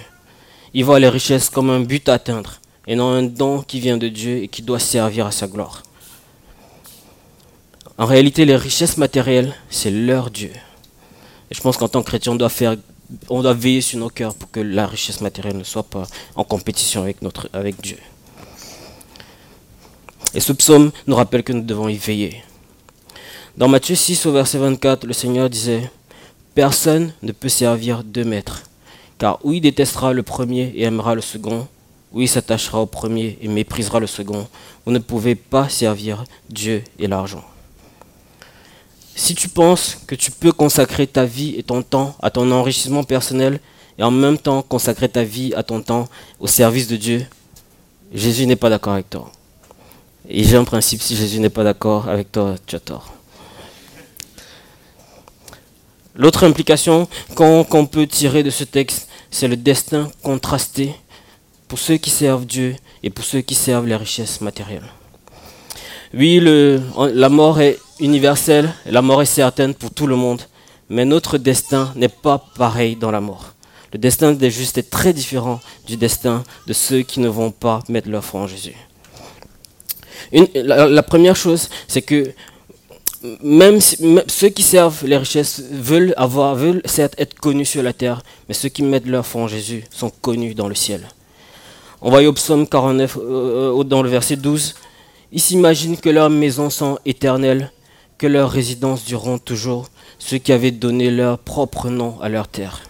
Ils 0.72 0.84
voient 0.84 1.00
les 1.00 1.08
richesses 1.08 1.50
comme 1.50 1.70
un 1.70 1.80
but 1.80 2.08
à 2.08 2.14
atteindre 2.14 2.60
et 2.86 2.94
non 2.94 3.08
un 3.08 3.24
don 3.24 3.60
qui 3.60 3.80
vient 3.80 3.96
de 3.96 4.06
Dieu 4.06 4.36
et 4.36 4.46
qui 4.46 4.62
doit 4.62 4.78
servir 4.78 5.26
à 5.26 5.32
sa 5.32 5.48
gloire. 5.48 5.82
En 7.98 8.06
réalité, 8.06 8.44
les 8.44 8.56
richesses 8.56 8.98
matérielles, 8.98 9.52
c'est 9.68 9.90
leur 9.90 10.30
Dieu. 10.30 10.52
Et 11.50 11.54
je 11.56 11.60
pense 11.60 11.76
qu'en 11.76 11.88
tant 11.88 12.02
que 12.02 12.08
chrétien, 12.08 12.32
on 12.32 12.36
doit, 12.36 12.52
on 13.28 13.42
doit 13.42 13.54
veiller 13.54 13.80
sur 13.80 13.98
nos 13.98 14.10
cœurs 14.10 14.34
pour 14.36 14.48
que 14.52 14.60
la 14.60 14.86
richesse 14.86 15.20
matérielle 15.20 15.56
ne 15.58 15.64
soit 15.64 15.82
pas 15.82 16.06
en 16.36 16.44
compétition 16.44 17.02
avec, 17.02 17.20
notre, 17.20 17.48
avec 17.52 17.80
Dieu. 17.80 17.96
Et 20.36 20.40
ce 20.40 20.52
psaume 20.52 20.92
nous 21.06 21.16
rappelle 21.16 21.42
que 21.42 21.54
nous 21.54 21.62
devons 21.62 21.88
y 21.88 21.96
veiller. 21.96 22.42
Dans 23.56 23.68
Matthieu 23.68 23.94
6 23.94 24.26
au 24.26 24.32
verset 24.32 24.58
24, 24.58 25.06
le 25.06 25.14
Seigneur 25.14 25.48
disait, 25.48 25.90
Personne 26.54 27.14
ne 27.22 27.32
peut 27.32 27.48
servir 27.48 28.04
deux 28.04 28.22
maîtres, 28.22 28.64
car 29.16 29.38
ou 29.44 29.54
il 29.54 29.62
détestera 29.62 30.12
le 30.12 30.22
premier 30.22 30.74
et 30.76 30.82
aimera 30.82 31.14
le 31.14 31.22
second, 31.22 31.66
ou 32.12 32.20
il 32.20 32.28
s'attachera 32.28 32.82
au 32.82 32.86
premier 32.86 33.38
et 33.40 33.48
méprisera 33.48 33.98
le 33.98 34.06
second. 34.06 34.46
Vous 34.84 34.92
ne 34.92 34.98
pouvez 34.98 35.36
pas 35.36 35.70
servir 35.70 36.24
Dieu 36.50 36.84
et 36.98 37.06
l'argent. 37.06 37.42
Si 39.14 39.34
tu 39.34 39.48
penses 39.48 39.96
que 40.06 40.14
tu 40.14 40.30
peux 40.30 40.52
consacrer 40.52 41.06
ta 41.06 41.24
vie 41.24 41.54
et 41.56 41.62
ton 41.62 41.80
temps 41.80 42.14
à 42.20 42.28
ton 42.28 42.50
enrichissement 42.50 43.04
personnel 43.04 43.58
et 43.98 44.02
en 44.02 44.10
même 44.10 44.36
temps 44.36 44.60
consacrer 44.60 45.08
ta 45.08 45.24
vie 45.24 45.54
à 45.54 45.62
ton 45.62 45.80
temps 45.80 46.10
au 46.40 46.46
service 46.46 46.88
de 46.88 46.96
Dieu, 46.96 47.26
Jésus 48.12 48.46
n'est 48.46 48.54
pas 48.54 48.68
d'accord 48.68 48.92
avec 48.92 49.08
toi. 49.08 49.32
Et 50.28 50.44
j'ai 50.44 50.56
un 50.56 50.64
principe, 50.64 51.02
si 51.02 51.16
Jésus 51.16 51.38
n'est 51.40 51.50
pas 51.50 51.64
d'accord 51.64 52.08
avec 52.08 52.32
toi, 52.32 52.56
tu 52.66 52.74
as 52.74 52.80
tort. 52.80 53.12
L'autre 56.16 56.44
implication 56.44 57.08
qu'on 57.34 57.86
peut 57.86 58.06
tirer 58.06 58.42
de 58.42 58.50
ce 58.50 58.64
texte, 58.64 59.08
c'est 59.30 59.48
le 59.48 59.56
destin 59.56 60.10
contrasté 60.22 60.94
pour 61.68 61.78
ceux 61.78 61.96
qui 61.98 62.10
servent 62.10 62.46
Dieu 62.46 62.76
et 63.02 63.10
pour 63.10 63.24
ceux 63.24 63.40
qui 63.40 63.54
servent 63.54 63.86
les 63.86 63.96
richesses 63.96 64.40
matérielles. 64.40 64.88
Oui, 66.14 66.40
la 66.40 67.28
mort 67.28 67.60
est 67.60 67.78
universelle, 68.00 68.72
la 68.86 69.02
mort 69.02 69.22
est 69.22 69.26
certaine 69.26 69.74
pour 69.74 69.90
tout 69.90 70.06
le 70.06 70.16
monde, 70.16 70.42
mais 70.88 71.04
notre 71.04 71.36
destin 71.36 71.92
n'est 71.96 72.08
pas 72.08 72.42
pareil 72.56 72.96
dans 72.96 73.10
la 73.10 73.20
mort. 73.20 73.52
Le 73.92 73.98
destin 73.98 74.32
des 74.32 74.50
justes 74.50 74.78
est 74.78 74.90
très 74.90 75.12
différent 75.12 75.60
du 75.86 75.96
destin 75.96 76.44
de 76.66 76.72
ceux 76.72 77.02
qui 77.02 77.20
ne 77.20 77.28
vont 77.28 77.50
pas 77.50 77.82
mettre 77.88 78.08
leur 78.08 78.24
foi 78.24 78.40
en 78.40 78.46
Jésus. 78.46 78.76
La, 80.54 81.02
première 81.02 81.36
chose, 81.36 81.68
c'est 81.88 82.02
que 82.02 82.32
même, 83.42 83.80
ceux 83.80 84.48
qui 84.48 84.62
servent 84.62 85.04
les 85.04 85.16
richesses 85.16 85.62
veulent 85.70 86.14
avoir, 86.16 86.54
veulent 86.54 86.82
certes 86.84 87.14
être 87.18 87.34
connus 87.34 87.64
sur 87.64 87.82
la 87.82 87.92
terre, 87.92 88.22
mais 88.48 88.54
ceux 88.54 88.68
qui 88.68 88.82
mettent 88.82 89.06
leur 89.06 89.26
foi 89.26 89.42
en 89.42 89.48
Jésus 89.48 89.84
sont 89.90 90.10
connus 90.10 90.54
dans 90.54 90.68
le 90.68 90.74
ciel. 90.74 91.08
On 92.02 92.10
voit 92.10 92.22
au 92.22 92.32
psaume 92.32 92.66
49, 92.66 93.18
euh, 93.20 93.84
dans 93.84 94.02
le 94.02 94.10
verset 94.10 94.36
12, 94.36 94.74
ils 95.32 95.40
s'imaginent 95.40 95.96
que 95.96 96.10
leurs 96.10 96.30
maisons 96.30 96.70
sont 96.70 96.98
éternelles, 97.04 97.72
que 98.18 98.26
leurs 98.26 98.50
résidences 98.50 99.04
dureront 99.04 99.38
toujours, 99.38 99.88
ceux 100.18 100.38
qui 100.38 100.52
avaient 100.52 100.70
donné 100.70 101.10
leur 101.10 101.38
propre 101.38 101.88
nom 101.90 102.20
à 102.20 102.28
leur 102.28 102.48
terre. 102.48 102.82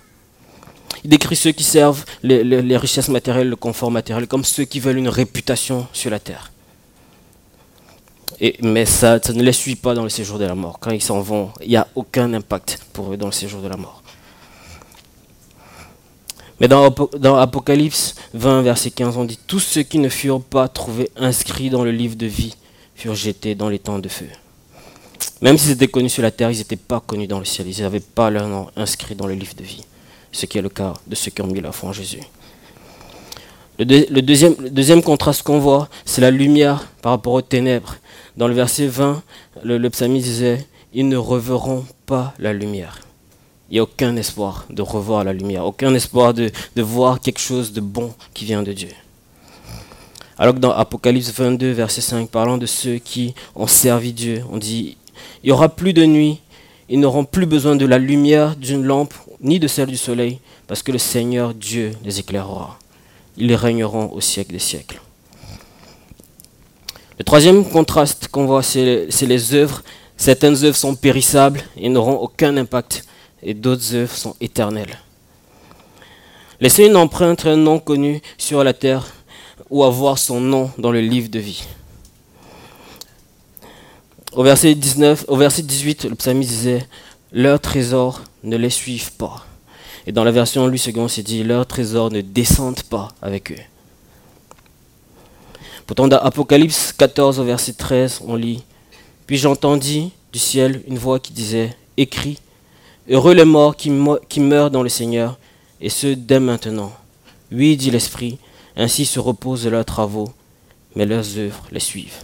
Il 1.05 1.11
décrit 1.11 1.37
ceux 1.37 1.53
qui 1.53 1.65
servent 1.65 2.05
les, 2.23 2.77
richesses 2.77 3.09
matérielles, 3.09 3.49
le 3.49 3.57
confort 3.57 3.91
matériel, 3.91 4.27
comme 4.27 4.45
ceux 4.45 4.65
qui 4.65 4.81
veulent 4.81 4.99
une 4.99 5.09
réputation 5.09 5.87
sur 5.93 6.11
la 6.11 6.19
terre. 6.19 6.51
Mais 8.63 8.85
ça, 8.85 9.19
ça, 9.23 9.33
ne 9.33 9.43
les 9.43 9.53
suit 9.53 9.77
pas 9.77 9.95
dans 9.95 10.03
le 10.03 10.09
séjour 10.09 10.39
de 10.39 10.45
la 10.45 10.55
mort. 10.55 10.79
Quand 10.79 10.91
ils 10.91 11.03
s'en 11.03 11.21
vont, 11.21 11.51
il 11.63 11.69
n'y 11.69 11.77
a 11.77 11.89
aucun 11.95 12.33
impact 12.35 12.81
pour 12.93 13.13
eux 13.13 13.17
dans 13.17 13.27
le 13.27 13.33
séjour 13.33 13.63
de 13.63 13.69
la 13.69 13.77
mort. 13.77 14.03
Mais 16.61 16.69
dans, 16.69 16.95
dans, 17.19 17.37
Apocalypse 17.37 18.15
20, 18.35 18.63
verset 18.63 18.91
15, 18.91 19.17
on 19.17 19.25
dit 19.25 19.39
Tous 19.47 19.61
ceux 19.61 19.83
qui 19.83 19.99
ne 19.99 20.09
furent 20.09 20.43
pas 20.43 20.69
trouvés 20.69 21.11
inscrits 21.17 21.71
dans 21.71 21.85
le 21.85 21.93
livre 21.93 22.17
de 22.17 22.27
vie 22.27 22.57
furent 22.95 23.15
jetés 23.15 23.55
dans 23.55 23.69
les 23.69 23.79
temps 23.79 23.99
de 23.99 24.09
feu. 24.09 24.27
Même 25.43 25.59
s'ils 25.59 25.73
étaient 25.73 25.89
connus 25.89 26.11
sur 26.11 26.23
la 26.23 26.31
terre, 26.31 26.51
ils 26.51 26.59
n'étaient 26.59 26.77
pas 26.77 27.01
connus 27.01 27.27
dans 27.27 27.39
le 27.39 27.45
ciel. 27.45 27.69
Ils 27.69 27.83
n'avaient 27.83 28.01
pas 28.01 28.31
leur 28.31 28.49
nom 28.49 28.69
inscrit 28.77 29.15
dans 29.15 29.27
le 29.27 29.35
livre 29.35 29.55
de 29.55 29.65
vie. 29.65 29.85
Ce 30.33 30.47
qui 30.47 30.59
est 30.59 30.63
le 30.63 30.69
cas 30.69 30.95
de 31.07 31.15
ceux 31.15 31.31
qui 31.31 31.43
ont 31.43 31.47
mis 31.47 31.61
la 31.61 31.73
foi 31.73 31.91
en 31.91 31.93
Jésus. 31.93 32.21
Le, 33.79 33.85
deuxième, 34.23 34.55
le 34.59 34.71
deuxième, 34.71 35.03
contraste 35.03 35.43
qu'on 35.43 35.59
voit, 35.59 35.89
c'est 36.07 36.23
la 36.23 36.31
lumière 36.31 36.87
par 37.03 37.13
rapport 37.13 37.35
aux 37.35 37.43
ténèbres. 37.43 37.97
Dans 38.37 38.49
le 38.49 38.55
verset 38.55 38.87
20, 38.87 39.23
le, 39.63 39.79
le 39.79 39.91
psalmiste 39.91 40.27
disait 40.27 40.67
Ils 40.93 41.09
ne 41.09 41.17
reverront 41.17 41.85
pas 42.07 42.35
la 42.39 42.53
lumière. 42.53 43.01
Il 43.69 43.75
n'y 43.75 43.79
a 43.81 43.83
aucun 43.83 44.15
espoir 44.17 44.65
de 44.71 44.81
revoir 44.81 45.25
la 45.25 45.33
lumière, 45.33 45.65
aucun 45.65 45.93
espoir 45.95 46.33
de, 46.35 46.53
voir 46.77 47.21
quelque 47.21 47.41
chose 47.41 47.73
de 47.73 47.81
bon 47.81 48.13
qui 48.33 48.45
vient 48.45 48.63
de 48.63 48.73
Dieu. 48.73 48.91
Alors 50.39 50.55
que 50.55 50.61
dans 50.61 50.71
Apocalypse 50.71 51.33
22, 51.33 51.73
verset 51.73 52.01
5, 52.01 52.29
parlant 52.29 52.59
de 52.59 52.67
ceux 52.67 52.99
qui 52.99 53.35
ont 53.57 53.67
servi 53.67 54.13
Dieu, 54.13 54.45
on 54.53 54.59
dit 54.59 54.97
il 55.43 55.47
n'y 55.47 55.53
aura 55.53 55.69
plus 55.69 55.93
de 55.93 56.05
nuit. 56.05 56.41
Ils 56.89 57.01
n'auront 57.01 57.25
plus 57.25 57.47
besoin 57.47 57.75
de 57.75 57.87
la 57.87 57.99
lumière 57.99 58.55
d'une 58.55 58.85
lampe 58.85 59.15
ni 59.41 59.59
de 59.59 59.67
celle 59.67 59.89
du 59.89 59.97
soleil, 59.97 60.39
parce 60.69 60.83
que 60.85 60.93
le 60.93 60.99
Seigneur 60.99 61.53
Dieu 61.53 61.93
les 62.05 62.21
éclairera. 62.21 62.79
Ils 63.37 63.53
régneront 63.55 64.13
au 64.13 64.21
siècle 64.21 64.53
des 64.53 64.61
siècles. 64.61 65.01
Le 67.19 67.25
troisième 67.25 67.65
contraste 67.67 68.29
qu'on 68.29 68.45
voit, 68.45 68.63
c'est 68.63 69.09
les 69.23 69.55
œuvres. 69.55 69.83
Certaines 70.19 70.65
œuvres 70.65 70.77
sont 70.77 70.95
périssables 70.95 71.63
et 71.77 71.89
n'auront 71.89 72.17
aucun 72.17 72.57
impact, 72.57 73.05
et 73.43 73.55
d'autres 73.55 73.95
œuvres 73.95 74.15
sont 74.15 74.37
éternelles. 74.41 74.99
Laisser 76.61 76.87
une 76.87 76.97
empreinte, 76.97 77.47
un 77.47 77.57
nom 77.57 77.79
connu 77.79 78.21
sur 78.37 78.63
la 78.65 78.75
terre, 78.75 79.07
ou 79.71 79.83
avoir 79.83 80.19
son 80.19 80.41
nom 80.41 80.71
dans 80.79 80.91
le 80.91 81.01
livre 81.01 81.29
de 81.29 81.39
vie. 81.39 81.65
Au 84.33 84.43
verset, 84.43 84.75
19, 84.75 85.25
au 85.29 85.37
verset 85.37 85.63
18, 85.63 86.05
le 86.05 86.15
psalmiste 86.17 86.51
disait 86.51 86.87
Leurs 87.33 87.61
trésors 87.61 88.23
ne 88.45 88.57
les 88.57 88.71
suivent 88.71 89.13
pas. 89.13 89.47
Et 90.07 90.13
dans 90.13 90.25
la 90.25 90.31
version 90.31 90.67
Louis 90.67 90.83
II, 90.87 91.09
c'est 91.09 91.23
dit 91.23 91.43
Leurs 91.43 91.67
trésors 91.67 92.11
ne 92.11 92.21
descendent 92.21 92.83
pas 92.83 93.09
avec 93.23 93.53
eux. 93.53 93.76
Pourtant, 95.87 96.09
dans 96.09 96.19
Apocalypse 96.19 96.93
14, 96.93 97.39
au 97.39 97.45
verset 97.45 97.75
13, 97.75 98.23
on 98.27 98.35
lit 98.35 98.65
Puis 99.27 99.37
j'entendis 99.37 100.11
du 100.33 100.41
ciel 100.41 100.83
une 100.89 100.99
voix 100.99 101.21
qui 101.21 101.33
disait 101.33 101.77
Écris, 101.97 102.39
heureux 103.09 103.35
les 103.35 103.45
morts 103.45 103.77
qui, 103.77 103.91
meurent 104.41 104.73
dans 104.73 104.83
le 104.83 104.89
Seigneur, 104.89 105.39
et 105.81 105.89
ce 105.89 106.09
dès 106.09 106.41
maintenant. 106.41 106.93
Oui, 107.53 107.77
dit 107.77 107.93
l'Esprit, 107.93 108.39
ainsi 108.77 109.07
se 109.07 109.21
reposent 109.21 109.69
leurs 109.69 109.85
travaux, 109.85 110.29
mais 110.97 111.07
leurs 111.07 111.39
œuvres 111.39 111.63
les 111.71 111.79
suivent. 111.79 112.19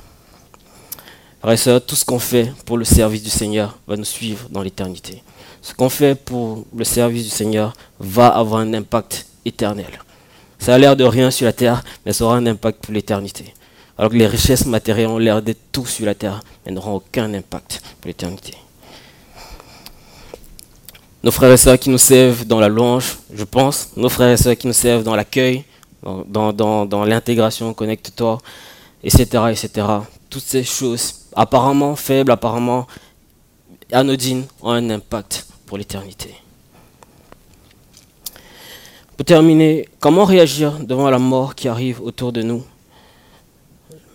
Frères 1.40 1.52
et 1.52 1.56
sœurs, 1.56 1.86
tout 1.86 1.94
ce 1.94 2.04
qu'on 2.04 2.18
fait 2.18 2.52
pour 2.66 2.76
le 2.76 2.84
service 2.84 3.22
du 3.22 3.30
Seigneur 3.30 3.78
va 3.86 3.96
nous 3.96 4.04
suivre 4.04 4.48
dans 4.50 4.62
l'éternité. 4.62 5.22
Ce 5.60 5.72
qu'on 5.72 5.88
fait 5.88 6.16
pour 6.16 6.64
le 6.76 6.84
service 6.84 7.24
du 7.24 7.30
Seigneur 7.30 7.74
va 8.00 8.26
avoir 8.26 8.60
un 8.60 8.74
impact 8.74 9.26
éternel. 9.44 10.00
Ça 10.62 10.74
a 10.76 10.78
l'air 10.78 10.94
de 10.94 11.02
rien 11.02 11.32
sur 11.32 11.44
la 11.44 11.52
terre, 11.52 11.82
mais 12.06 12.12
ça 12.12 12.24
aura 12.24 12.36
un 12.36 12.46
impact 12.46 12.84
pour 12.84 12.94
l'éternité. 12.94 13.52
Alors 13.98 14.12
que 14.12 14.16
les 14.16 14.28
richesses 14.28 14.64
matérielles 14.64 15.08
ont 15.08 15.18
l'air 15.18 15.42
d'être 15.42 15.58
tout 15.72 15.86
sur 15.86 16.06
la 16.06 16.14
terre, 16.14 16.40
mais 16.64 16.70
n'auront 16.70 16.94
aucun 16.94 17.34
impact 17.34 17.82
pour 18.00 18.06
l'éternité. 18.06 18.54
Nos 21.24 21.32
frères 21.32 21.50
et 21.50 21.56
sœurs 21.56 21.80
qui 21.80 21.90
nous 21.90 21.98
servent 21.98 22.44
dans 22.44 22.60
la 22.60 22.68
louange, 22.68 23.18
je 23.34 23.42
pense, 23.42 23.88
nos 23.96 24.08
frères 24.08 24.30
et 24.30 24.36
sœurs 24.36 24.56
qui 24.56 24.68
nous 24.68 24.72
servent 24.72 25.02
dans 25.02 25.16
l'accueil, 25.16 25.64
dans, 26.28 26.52
dans, 26.52 26.86
dans 26.86 27.04
l'intégration, 27.04 27.74
connecte-toi, 27.74 28.38
etc., 29.02 29.24
etc. 29.50 29.84
Toutes 30.30 30.44
ces 30.44 30.62
choses 30.62 31.26
apparemment 31.34 31.96
faibles, 31.96 32.30
apparemment 32.30 32.86
anodines, 33.90 34.44
ont 34.62 34.70
un 34.70 34.90
impact 34.90 35.44
pour 35.66 35.76
l'éternité. 35.76 36.36
Pour 39.22 39.26
terminer, 39.26 39.88
comment 40.00 40.24
réagir 40.24 40.80
devant 40.80 41.08
la 41.08 41.20
mort 41.20 41.54
qui 41.54 41.68
arrive 41.68 42.02
autour 42.02 42.32
de 42.32 42.42
nous? 42.42 42.64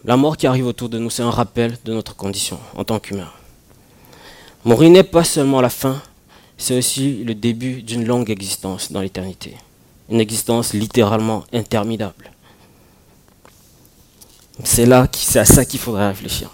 La 0.04 0.18
mort 0.18 0.36
qui 0.36 0.48
arrive 0.48 0.68
autour 0.68 0.90
de 0.90 1.00
nous, 1.00 1.10
c'est 1.10 1.22
un 1.22 1.32
rappel 1.32 1.78
de 1.86 1.94
notre 1.94 2.14
condition 2.14 2.60
en 2.76 2.84
tant 2.84 3.00
qu'humain. 3.00 3.32
Mourir 4.66 4.90
n'est 4.90 5.04
pas 5.04 5.24
seulement 5.24 5.62
la 5.62 5.70
fin, 5.70 6.02
c'est 6.58 6.78
aussi 6.78 7.24
le 7.24 7.36
début 7.36 7.84
d'une 7.84 8.06
longue 8.06 8.30
existence 8.30 8.92
dans 8.92 9.00
l'éternité. 9.00 9.56
Une 10.10 10.20
existence 10.20 10.74
littéralement 10.74 11.46
interminable. 11.54 12.30
C'est 14.66 14.92
à 14.92 15.46
ça 15.46 15.64
qu'il 15.64 15.80
faudrait 15.80 16.10
réfléchir. 16.10 16.52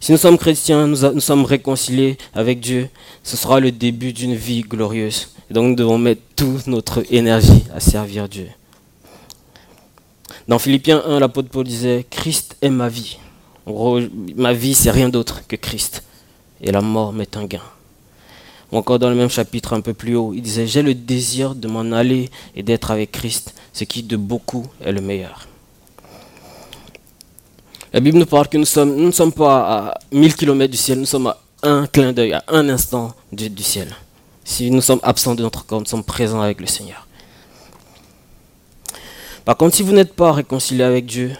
Si 0.00 0.12
nous 0.12 0.18
sommes 0.18 0.36
chrétiens, 0.36 0.86
nous, 0.86 1.20
sommes 1.20 1.46
réconciliés 1.46 2.18
avec 2.34 2.60
Dieu, 2.60 2.90
ce 3.22 3.38
sera 3.38 3.58
le 3.58 3.72
début 3.72 4.12
d'une 4.12 4.34
vie 4.34 4.60
glorieuse. 4.60 5.30
Et 5.50 5.54
donc 5.54 5.66
nous 5.66 5.74
devons 5.76 5.98
mettre 5.98 6.22
toute 6.34 6.66
notre 6.66 7.04
énergie 7.12 7.64
à 7.74 7.80
servir 7.80 8.28
Dieu. 8.28 8.48
Dans 10.48 10.58
Philippiens 10.58 11.02
1, 11.04 11.18
l'apôtre 11.18 11.48
Paul 11.48 11.64
disait, 11.64 12.06
Christ 12.08 12.56
est 12.62 12.70
ma 12.70 12.88
vie. 12.88 13.18
En 13.66 13.72
gros, 13.72 14.00
ma 14.36 14.52
vie, 14.52 14.74
c'est 14.74 14.92
rien 14.92 15.08
d'autre 15.08 15.42
que 15.46 15.56
Christ. 15.56 16.04
Et 16.60 16.70
la 16.70 16.80
mort 16.80 17.12
m'est 17.12 17.36
un 17.36 17.46
gain. 17.46 17.62
Ou 18.70 18.78
encore 18.78 18.98
dans 18.98 19.08
le 19.08 19.16
même 19.16 19.28
chapitre 19.28 19.72
un 19.72 19.80
peu 19.80 19.92
plus 19.92 20.14
haut, 20.16 20.32
il 20.34 20.42
disait, 20.42 20.66
j'ai 20.66 20.82
le 20.82 20.94
désir 20.94 21.54
de 21.54 21.68
m'en 21.68 21.92
aller 21.92 22.30
et 22.54 22.62
d'être 22.62 22.90
avec 22.90 23.12
Christ, 23.12 23.54
ce 23.72 23.84
qui 23.84 24.02
de 24.02 24.16
beaucoup 24.16 24.66
est 24.84 24.92
le 24.92 25.00
meilleur. 25.00 25.46
La 27.92 28.00
Bible 28.00 28.18
nous 28.18 28.26
parle 28.26 28.48
que 28.48 28.58
nous, 28.58 28.64
sommes, 28.64 28.96
ne 28.96 29.10
sommes 29.10 29.32
pas 29.32 29.88
à 29.88 29.98
1000 30.12 30.34
km 30.34 30.70
du 30.70 30.76
ciel, 30.76 30.98
nous 30.98 31.06
sommes 31.06 31.28
à 31.28 31.38
un 31.62 31.86
clin 31.86 32.12
d'œil, 32.12 32.34
à 32.34 32.44
un 32.48 32.68
instant 32.68 33.14
du 33.32 33.62
ciel. 33.62 33.94
Si 34.48 34.70
nous 34.70 34.80
sommes 34.80 35.00
absents 35.02 35.34
de 35.34 35.42
notre 35.42 35.66
corps, 35.66 35.80
nous 35.80 35.86
sommes 35.86 36.04
présents 36.04 36.40
avec 36.40 36.60
le 36.60 36.68
Seigneur. 36.68 37.08
Par 39.44 39.56
contre, 39.56 39.74
si 39.74 39.82
vous 39.82 39.92
n'êtes 39.92 40.14
pas 40.14 40.32
réconcilié 40.32 40.84
avec 40.84 41.04
Dieu, 41.04 41.32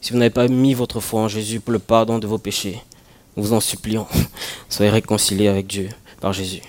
si 0.00 0.12
vous 0.12 0.18
n'avez 0.18 0.30
pas 0.30 0.48
mis 0.48 0.72
votre 0.72 0.98
foi 0.98 1.20
en 1.20 1.28
Jésus 1.28 1.60
pour 1.60 1.72
le 1.72 1.78
pardon 1.78 2.18
de 2.18 2.26
vos 2.26 2.38
péchés, 2.38 2.80
nous 3.36 3.42
vous 3.44 3.52
en 3.52 3.60
supplions, 3.60 4.06
soyez 4.70 4.90
réconciliés 4.90 5.48
avec 5.48 5.66
Dieu 5.66 5.90
par 6.22 6.32
Jésus. 6.32 6.62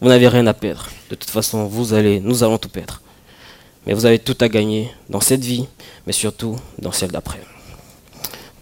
Vous 0.00 0.08
n'avez 0.08 0.28
rien 0.28 0.46
à 0.46 0.54
perdre. 0.54 0.86
De 1.10 1.16
toute 1.16 1.30
façon, 1.30 1.66
vous 1.66 1.92
allez, 1.92 2.20
nous 2.20 2.44
allons 2.44 2.58
tout 2.58 2.68
perdre. 2.68 3.02
Mais 3.84 3.94
vous 3.94 4.06
avez 4.06 4.20
tout 4.20 4.38
à 4.40 4.48
gagner 4.48 4.92
dans 5.10 5.20
cette 5.20 5.44
vie, 5.44 5.66
mais 6.06 6.12
surtout 6.12 6.54
dans 6.78 6.92
celle 6.92 7.10
d'après. 7.10 7.42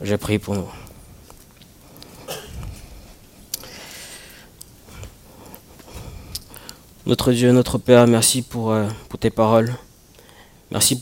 Je 0.00 0.16
prie 0.16 0.38
pour 0.38 0.54
nous. 0.54 0.68
Notre 7.06 7.32
Dieu, 7.34 7.52
notre 7.52 7.76
Père, 7.76 8.06
merci 8.06 8.40
pour, 8.40 8.72
euh, 8.72 8.88
tes 9.20 9.28
paroles. 9.28 9.74
Merci 10.70 10.98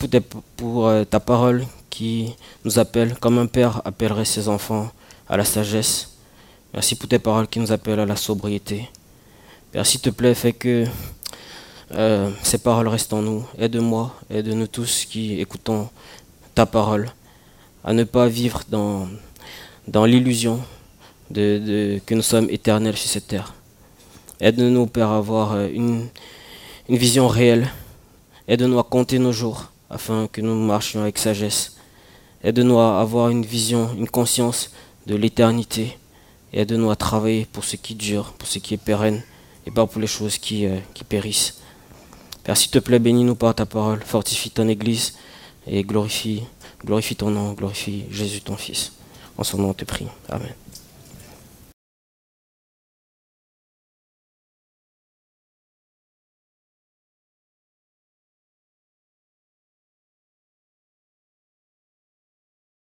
pour, 0.56 0.88
euh, 0.88 1.04
ta 1.04 1.20
parole 1.20 1.64
qui 1.90 2.34
nous 2.64 2.80
appelle 2.80 3.14
comme 3.20 3.38
un 3.38 3.46
père 3.46 3.80
appellerait 3.84 4.24
ses 4.24 4.48
enfants 4.48 4.90
à 5.28 5.36
la 5.36 5.44
sagesse. 5.44 6.16
Merci 6.74 6.96
pour 6.96 7.08
tes 7.08 7.20
paroles 7.20 7.46
qui 7.46 7.60
nous 7.60 7.70
appellent 7.70 8.00
à 8.00 8.06
la 8.06 8.16
sobriété. 8.16 8.90
Père, 9.70 9.86
s'il 9.86 10.00
te 10.00 10.10
plaît, 10.10 10.34
fais 10.34 10.52
que 10.52 10.86
euh, 11.92 12.30
ces 12.42 12.58
paroles 12.58 12.88
restent 12.88 13.12
en 13.12 13.22
nous. 13.22 13.46
Aide-moi, 13.56 14.12
aide-nous 14.28 14.66
tous 14.66 15.04
qui 15.04 15.40
écoutons 15.40 15.88
ta 16.52 16.66
parole 16.66 17.12
à 17.84 17.92
ne 17.92 18.02
pas 18.02 18.26
vivre 18.26 18.62
dans, 18.68 19.06
l'illusion 20.04 20.60
que 21.32 22.14
nous 22.14 22.22
sommes 22.22 22.50
éternels 22.50 22.96
sur 22.96 23.08
cette 23.08 23.28
terre. 23.28 23.54
Aide-nous, 24.42 24.86
Père, 24.88 25.10
à 25.10 25.18
avoir 25.18 25.52
euh, 25.52 25.68
une, 25.72 26.08
vision 26.88 27.28
réelle. 27.28 27.70
Aide-nous 28.48 28.76
à 28.80 28.82
compter 28.82 29.20
nos 29.20 29.30
jours 29.30 29.70
afin 29.88 30.26
que 30.26 30.40
nous 30.40 30.56
marchions 30.56 31.02
avec 31.02 31.16
sagesse. 31.16 31.76
Aide-nous 32.42 32.76
à 32.80 33.00
avoir 33.00 33.28
une 33.28 33.44
vision, 33.44 33.90
une 33.96 34.08
conscience 34.08 34.72
de 35.06 35.14
l'éternité. 35.14 35.96
Aide-nous 36.52 36.90
à 36.90 36.96
travailler 36.96 37.46
pour 37.52 37.62
ce 37.62 37.76
qui 37.76 37.94
dure, 37.94 38.32
pour 38.32 38.48
ce 38.48 38.58
qui 38.58 38.74
est 38.74 38.84
pérenne, 38.84 39.22
et 39.64 39.70
pas 39.70 39.86
pour 39.86 40.00
les 40.00 40.08
choses 40.08 40.38
qui, 40.38 40.66
euh, 40.66 40.76
qui 40.92 41.04
périssent. 41.04 41.60
Père, 42.42 42.56
s'il 42.56 42.72
te 42.72 42.80
plaît, 42.80 42.98
bénis-nous 42.98 43.36
par 43.36 43.54
ta 43.54 43.64
parole, 43.64 44.02
fortifie 44.04 44.50
ton 44.50 44.66
Église 44.66 45.14
et 45.68 45.84
glorifie, 45.84 46.42
glorifie 46.84 47.14
ton 47.14 47.30
nom, 47.30 47.52
glorifie 47.52 48.06
Jésus 48.10 48.40
ton 48.40 48.56
Fils. 48.56 48.90
En 49.38 49.44
son 49.44 49.58
nom, 49.58 49.70
on 49.70 49.74
te 49.74 49.84
prie. 49.84 50.08
Amen. 50.28 50.52